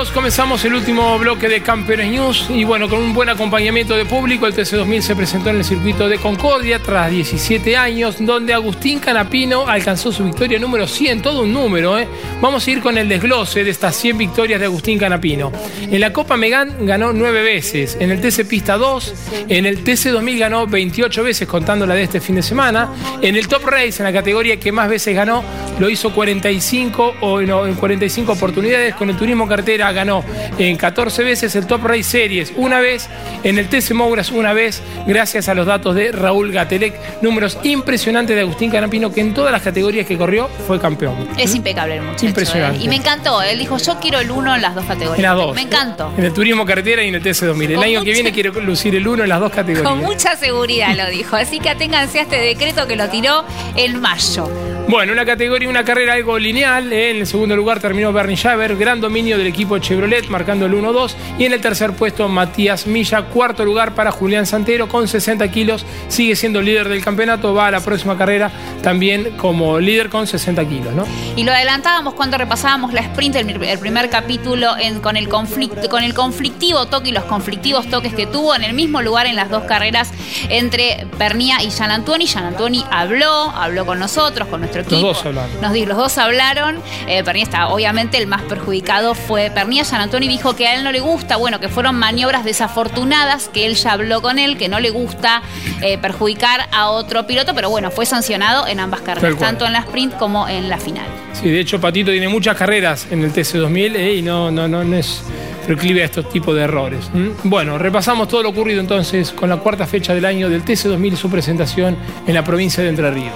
[0.08, 4.48] Comenzamos el último bloque de Campeones News y bueno, con un buen acompañamiento de público,
[4.48, 9.68] el TC2000 se presentó en el circuito de Concordia tras 17 años, donde Agustín Canapino
[9.68, 12.08] alcanzó su victoria número 100, todo un número, ¿eh?
[12.40, 15.52] Vamos a ir con el desglose de estas 100 victorias de Agustín Canapino.
[15.82, 19.14] En la Copa Megán ganó 9 veces, en el TC Pista 2,
[19.50, 22.90] en el TC2000 ganó 28 veces contando la de este fin de semana,
[23.22, 25.44] en el Top Race, en la categoría que más veces ganó,
[25.78, 30.24] lo hizo 45 o en 45 oportunidades, con el Turismo Cartera ganó
[30.58, 33.10] en 14 veces, el Top Race Series una vez,
[33.44, 38.36] en el TC Mouras una vez, gracias a los datos de Raúl Gatelec, números impresionantes
[38.36, 41.28] de Agustín Canapino, que en todas las categorías que corrió fue campeón.
[41.38, 42.26] Es impecable el muchacho.
[42.26, 42.80] Impresionante.
[42.80, 42.84] ¿eh?
[42.84, 43.42] Y me encantó.
[43.42, 45.18] Él dijo, yo quiero el uno en las dos categorías.
[45.18, 45.56] En las dos.
[45.56, 46.12] Me encantó.
[46.18, 47.70] En el Turismo Cartera y en el TC2000.
[47.70, 49.88] El Con año que viene quiero lucir el 1 en las dos categorías.
[49.88, 51.36] Con mucha seguridad lo dijo.
[51.36, 53.44] Así que aténganse a este decreto que lo tiró
[53.76, 54.50] en mayo.
[54.90, 56.92] Bueno, una categoría, una carrera algo lineal.
[56.92, 61.14] En el segundo lugar terminó Bernie Schaber, gran dominio del equipo Chevrolet, marcando el 1-2.
[61.38, 65.86] Y en el tercer puesto, Matías Milla, cuarto lugar para Julián Santero, con 60 kilos.
[66.08, 70.68] Sigue siendo líder del campeonato, va a la próxima carrera también como líder con 60
[70.68, 71.06] kilos, ¿no?
[71.36, 74.72] Y lo adelantábamos cuando repasábamos la sprint, el, primer capítulo,
[75.04, 78.74] con, el conflicto, con el conflictivo toque y los conflictivos toques que tuvo en el
[78.74, 80.10] mismo lugar en las dos carreras
[80.50, 82.26] entre Pernía y Jean Antuoni.
[82.26, 85.10] Jean Antuoni habló, habló con nosotros, con nuestro nuestro equipo.
[85.10, 85.62] Los dos hablaron.
[85.62, 86.82] Nos los dos hablaron.
[87.08, 89.84] Eh, Pernilla está, obviamente, el más perjudicado fue Pernilla.
[89.84, 93.66] San Antonio dijo que a él no le gusta, bueno, que fueron maniobras desafortunadas, que
[93.66, 95.42] él ya habló con él, que no le gusta
[95.82, 99.80] eh, perjudicar a otro piloto, pero bueno, fue sancionado en ambas carreras, tanto en la
[99.80, 101.06] sprint como en la final.
[101.34, 104.84] Sí, de hecho Patito tiene muchas carreras en el TC2000 eh, y no, no, no,
[104.84, 105.24] no es
[105.70, 107.12] proclive a estos tipos de errores.
[107.44, 111.16] Bueno, repasamos todo lo ocurrido entonces con la cuarta fecha del año del TC2000 y
[111.16, 113.36] su presentación en la provincia de Entre Ríos.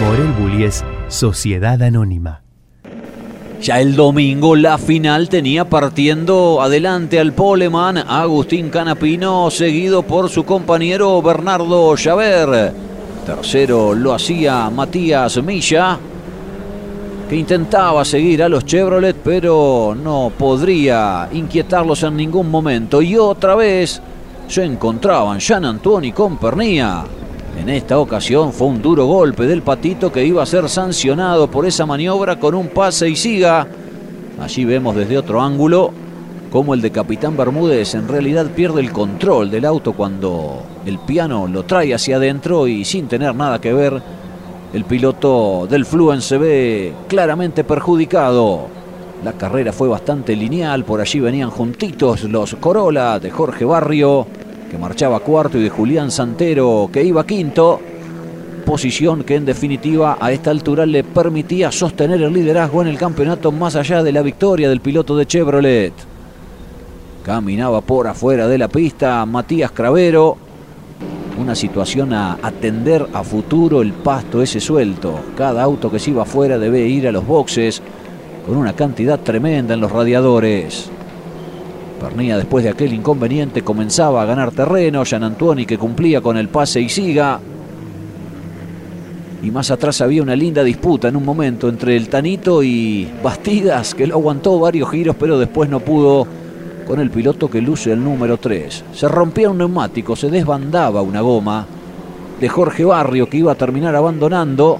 [0.00, 2.42] Morel Bullies Sociedad Anónima.
[3.62, 10.44] Ya el domingo la final tenía partiendo adelante al poleman Agustín Canapino, seguido por su
[10.44, 12.72] compañero Bernardo Javer.
[13.24, 15.98] Tercero lo hacía Matías Milla,
[17.28, 23.00] que intentaba seguir a los Chevrolet, pero no podría inquietarlos en ningún momento.
[23.00, 24.02] Y otra vez
[24.46, 27.04] se encontraban Jean Antoni con Pernía.
[27.58, 31.66] En esta ocasión fue un duro golpe del patito que iba a ser sancionado por
[31.66, 33.66] esa maniobra con un pase y siga.
[34.40, 35.92] Allí vemos desde otro ángulo
[36.50, 41.46] cómo el de Capitán Bermúdez en realidad pierde el control del auto cuando el piano
[41.48, 44.00] lo trae hacia adentro y sin tener nada que ver,
[44.72, 48.68] el piloto del Fluen se ve claramente perjudicado.
[49.24, 54.26] La carrera fue bastante lineal, por allí venían juntitos los Corolla de Jorge Barrio,
[54.70, 57.80] que marchaba cuarto, y de Julián Santero, que iba quinto.
[58.64, 63.52] Posición que en definitiva a esta altura le permitía sostener el liderazgo en el campeonato
[63.52, 65.92] más allá de la victoria del piloto de Chevrolet.
[67.24, 70.36] Caminaba por afuera de la pista Matías Cravero.
[71.40, 75.20] Una situación a atender a futuro, el pasto ese suelto.
[75.36, 77.80] Cada auto que se iba afuera debe ir a los boxes
[78.46, 80.90] con una cantidad tremenda en los radiadores.
[82.00, 86.48] Pernía después de aquel inconveniente comenzaba a ganar terreno, Jean Antuoni que cumplía con el
[86.48, 87.40] pase y siga.
[89.42, 93.94] Y más atrás había una linda disputa en un momento entre el Tanito y Bastidas,
[93.94, 96.26] que lo aguantó varios giros, pero después no pudo
[96.86, 98.84] con el piloto que luce el número 3.
[98.92, 101.66] Se rompía un neumático, se desbandaba una goma
[102.40, 104.78] de Jorge Barrio que iba a terminar abandonando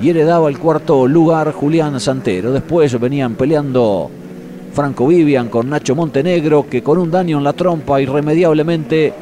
[0.00, 2.52] y heredaba el cuarto lugar Julián Santero.
[2.52, 4.10] Después venían peleando
[4.74, 9.12] Franco Vivian con Nacho Montenegro que con un daño en la trompa irremediablemente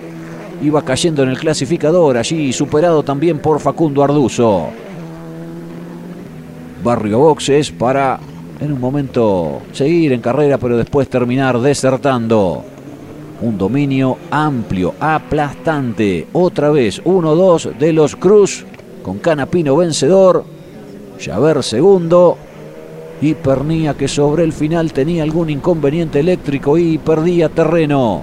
[0.62, 4.68] iba cayendo en el clasificador, allí superado también por Facundo Arduzo.
[6.82, 8.18] Barrio Boxes para
[8.60, 12.64] en un momento seguir en carrera, pero después terminar desertando.
[13.42, 16.28] Un dominio amplio, aplastante.
[16.32, 18.64] Otra vez 1-2 de los Cruz
[19.02, 20.44] con Canapino vencedor.
[21.20, 22.38] Javer segundo.
[23.22, 28.20] Y Pernía que sobre el final tenía algún inconveniente eléctrico y perdía terreno.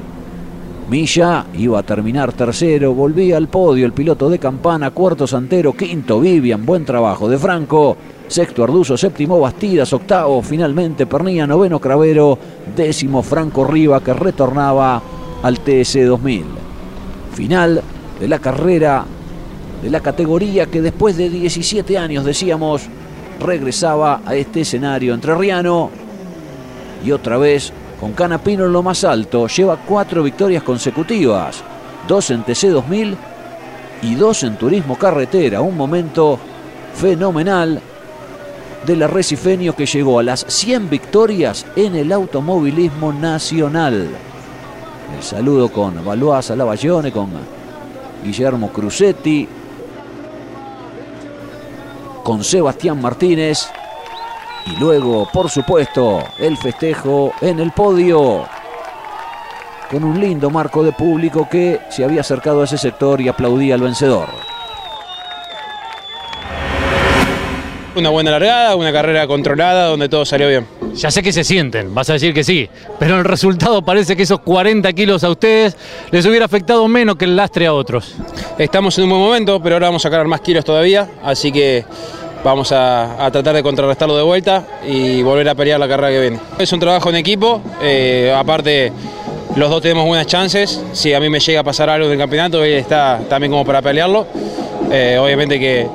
[0.90, 6.20] Milla iba a terminar tercero, volvía al podio el piloto de campana, cuarto Santero, quinto
[6.20, 7.96] Vivian, buen trabajo de Franco,
[8.28, 12.38] sexto Arduzo, séptimo Bastidas, octavo finalmente Pernía, noveno Cravero,
[12.76, 15.02] décimo Franco Riva que retornaba
[15.42, 16.44] al TS 2000.
[17.36, 17.82] Final
[18.20, 19.06] de la carrera
[19.82, 22.90] de la categoría que después de 17 años, decíamos,
[23.40, 25.90] regresaba a este escenario entrerriano.
[27.04, 31.64] Y otra vez con Canapino en lo más alto, lleva cuatro victorias consecutivas,
[32.08, 33.18] dos en TC 2000
[34.02, 36.40] y dos en Turismo Carretera, un momento
[36.96, 37.82] fenomenal
[38.86, 44.08] del arrecifeño que llegó a las 100 victorias en el automovilismo nacional.
[45.18, 47.30] El saludo con Valois Salavallone, con
[48.24, 49.48] Guillermo Crucetti,
[52.30, 53.72] con Sebastián Martínez
[54.68, 58.46] y luego, por supuesto, el festejo en el podio
[59.90, 63.74] con un lindo marco de público que se había acercado a ese sector y aplaudía
[63.74, 64.49] al vencedor.
[67.96, 70.66] Una buena largada, una carrera controlada donde todo salió bien.
[70.96, 72.70] Ya sé que se sienten, vas a decir que sí,
[73.00, 75.76] pero el resultado parece que esos 40 kilos a ustedes
[76.12, 78.16] les hubiera afectado menos que el lastre a otros.
[78.58, 81.84] Estamos en un buen momento, pero ahora vamos a sacar más kilos todavía, así que
[82.44, 86.22] vamos a, a tratar de contrarrestarlo de vuelta y volver a pelear la carrera que
[86.22, 86.40] viene.
[86.58, 88.92] Es un trabajo en equipo, eh, aparte
[89.56, 92.18] los dos tenemos buenas chances, si a mí me llega a pasar algo en el
[92.20, 94.28] campeonato, él está también como para pelearlo,
[94.92, 95.86] Eh, obviamente que,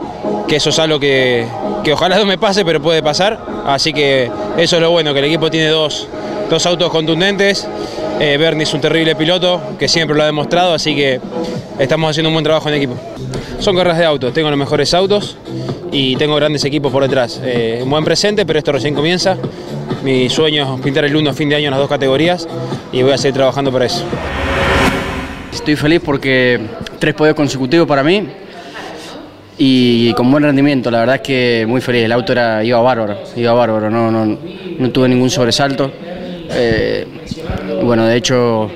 [0.48, 1.46] que eso es algo que,
[1.82, 3.38] que ojalá no me pase, pero puede pasar.
[3.66, 6.08] Así que eso es lo bueno, que el equipo tiene dos,
[6.50, 7.66] dos autos contundentes.
[8.20, 11.20] Eh, Bernie es un terrible piloto, que siempre lo ha demostrado, así que
[11.78, 12.94] estamos haciendo un buen trabajo en equipo.
[13.58, 15.36] Son carreras de autos, tengo los mejores autos
[15.90, 17.40] y tengo grandes equipos por detrás.
[17.42, 19.36] Eh, un buen presente, pero esto recién comienza.
[20.04, 22.46] Mi sueño es pintar el 1 a fin de año en las dos categorías
[22.92, 24.04] y voy a seguir trabajando para eso.
[25.52, 26.60] Estoy feliz porque
[26.98, 28.28] tres podios consecutivos para mí
[29.58, 30.90] y con buen rendimiento.
[30.90, 32.04] La verdad es que muy feliz.
[32.04, 34.38] El auto era, iba bárbaro, iba bárbaro, no, no,
[34.78, 35.90] no tuve ningún sobresalto.
[36.50, 37.06] Eh,
[37.82, 38.70] bueno, de hecho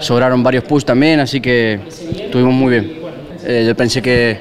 [0.00, 1.80] sobraron varios push también, así que
[2.24, 2.92] estuvimos muy bien.
[3.44, 4.38] Eh, yo pensé que,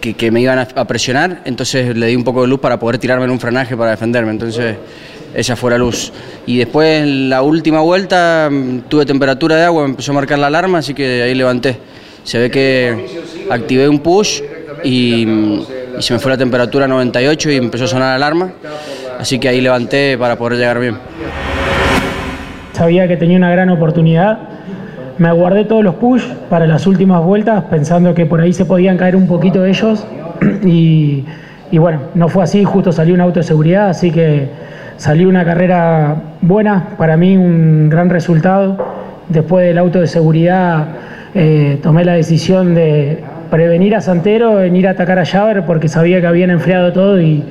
[0.00, 2.98] que, que me iban a, presionar, entonces le di un poco de luz para poder
[2.98, 4.30] tirarme en un frenaje para defenderme.
[4.30, 4.76] Entonces
[5.34, 6.12] esa fue la luz.
[6.46, 8.50] Y después en la última vuelta
[8.88, 11.76] tuve temperatura de agua, me empezó a marcar la alarma, así que ahí levanté.
[12.24, 13.06] Se ve que
[13.50, 14.42] activé un push
[14.84, 15.64] y,
[15.98, 18.52] se me fue la temperatura a 98 y empezó a sonar la alarma,
[19.18, 20.96] así que ahí levanté para poder llegar bien.
[22.72, 24.38] Sabía que tenía una gran oportunidad.
[25.18, 28.96] Me aguardé todos los push para las últimas vueltas, pensando que por ahí se podían
[28.96, 30.06] caer un poquito ellos.
[30.64, 31.24] Y,
[31.70, 34.48] y bueno, no fue así, justo salió un auto de seguridad, así que
[34.96, 38.76] salió una carrera buena, para mí un gran resultado.
[39.28, 40.88] Después del auto de seguridad
[41.34, 45.88] eh, tomé la decisión de prevenir a Santero en ir a atacar a Javer porque
[45.88, 47.44] sabía que habían enfriado todo y,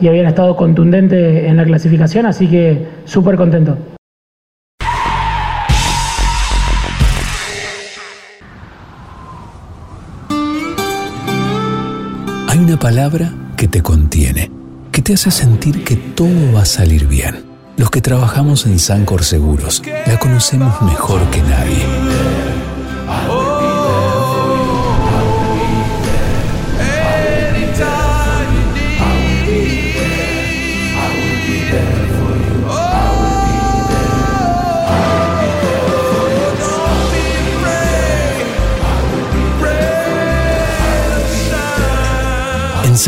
[0.00, 3.76] y habían estado contundentes en la clasificación, así que súper contento.
[12.48, 14.50] Hay una palabra que te contiene,
[14.90, 17.50] que te hace sentir que todo va a salir bien.
[17.76, 22.19] Los que trabajamos en Sancor Seguros la conocemos mejor que nadie.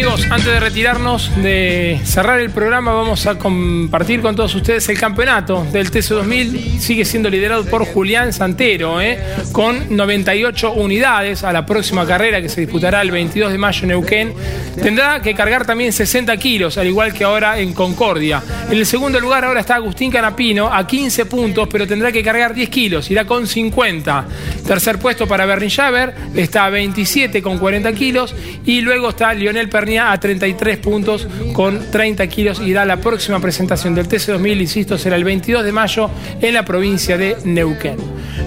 [0.00, 4.98] Amigos, antes de retirarnos, de cerrar el programa, vamos a compartir con todos ustedes el
[4.98, 6.78] campeonato del TC2000.
[6.78, 9.18] Sigue siendo liderado por Julián Santero, ¿eh?
[9.52, 13.88] con 98 unidades a la próxima carrera que se disputará el 22 de mayo en
[13.88, 14.34] Neuquén.
[14.82, 18.42] Tendrá que cargar también 60 kilos, al igual que ahora en Concordia.
[18.70, 22.54] En el segundo lugar ahora está Agustín Canapino a 15 puntos, pero tendrá que cargar
[22.54, 24.26] 10 kilos, irá con 50.
[24.66, 28.34] Tercer puesto para Bernie Javer, está a 27 con 40 kilos.
[28.64, 29.68] Y luego está Lionel
[29.98, 32.60] A 33 puntos con 30 kilos.
[32.60, 36.10] Irá a la próxima presentación del TC2000, insisto, será el 22 de mayo
[36.40, 37.96] en la provincia de Neuquén.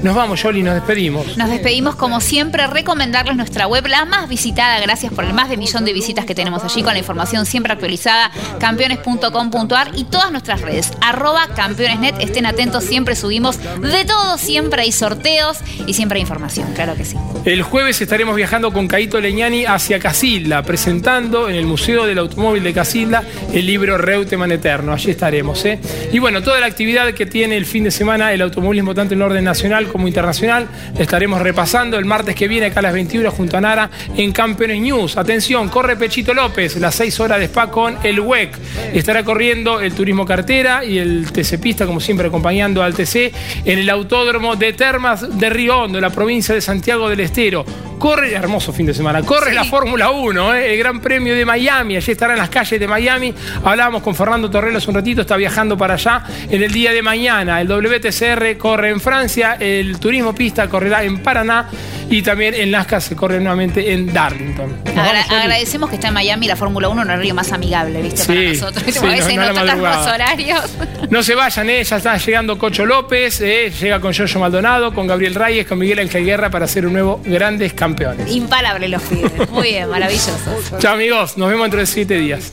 [0.03, 1.37] Nos vamos, Yoli, nos despedimos.
[1.37, 5.57] Nos despedimos como siempre, recomendarles nuestra web, la más visitada, gracias por el más de
[5.57, 10.61] millón de visitas que tenemos allí, con la información siempre actualizada, campeones.com.ar y todas nuestras
[10.61, 16.21] redes, arroba campeonesnet, estén atentos, siempre subimos de todo, siempre hay sorteos y siempre hay
[16.21, 17.17] información, claro que sí.
[17.45, 22.63] El jueves estaremos viajando con Caito Leñani hacia Casilda, presentando en el Museo del Automóvil
[22.63, 24.93] de Casilda el libro Reutemann Eterno.
[24.93, 25.65] Allí estaremos.
[25.65, 25.79] ¿eh?
[26.11, 29.21] Y bueno, toda la actividad que tiene el fin de semana el automovilismo, tanto en
[29.21, 30.67] orden nacional como internacional,
[30.97, 34.79] estaremos repasando el martes que viene acá a las 21 junto a Nara en Campeones
[34.79, 35.17] News.
[35.17, 38.55] Atención, corre Pechito López, las 6 horas de spa con el WEC.
[38.93, 43.33] Estará corriendo el Turismo Cartera y el TC Pista, como siempre, acompañando al TC
[43.65, 47.65] en el Autódromo de Termas de Río Hondo, la provincia de Santiago del Estero.
[48.03, 50.73] Corre, hermoso fin de semana, corre la Fórmula 1, ¿eh?
[50.73, 53.33] el Gran Premio de Miami, allí estará en las calles de Miami.
[53.63, 57.61] Hablábamos con Fernando Torrelos un ratito, está viajando para allá en el día de mañana.
[57.61, 61.69] El WTCR corre en Francia, el Turismo Pista correrá en Paraná
[62.09, 64.79] y también en Lasca se corre nuevamente en Darlington.
[64.97, 68.25] Agra- agradecemos que está en Miami la Fórmula 1 en un horario más amigable, ¿viste?
[68.25, 68.83] Para nosotros.
[68.85, 70.13] sí, a veces no- no no, la tocan los madrugada.
[70.13, 70.77] horarios.
[71.09, 71.81] No se vayan, ¿eh?
[71.85, 73.71] ya está llegando Cocho López, ¿eh?
[73.79, 77.21] llega con Yoyo Maldonado, con Gabriel Reyes, con Miguel Ángel Guerra para ser un nuevo
[77.23, 77.92] Grandes Campeones.
[78.27, 79.49] Imparables los pibes.
[79.49, 80.33] Muy bien, maravilloso.
[80.79, 82.51] Chao amigos, nos vemos dentro de siete días.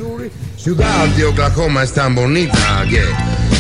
[0.56, 3.02] Ciudad de Oklahoma es tan bonita que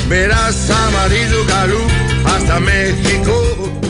[0.08, 1.78] verás amarillo galú
[2.24, 3.89] hasta México.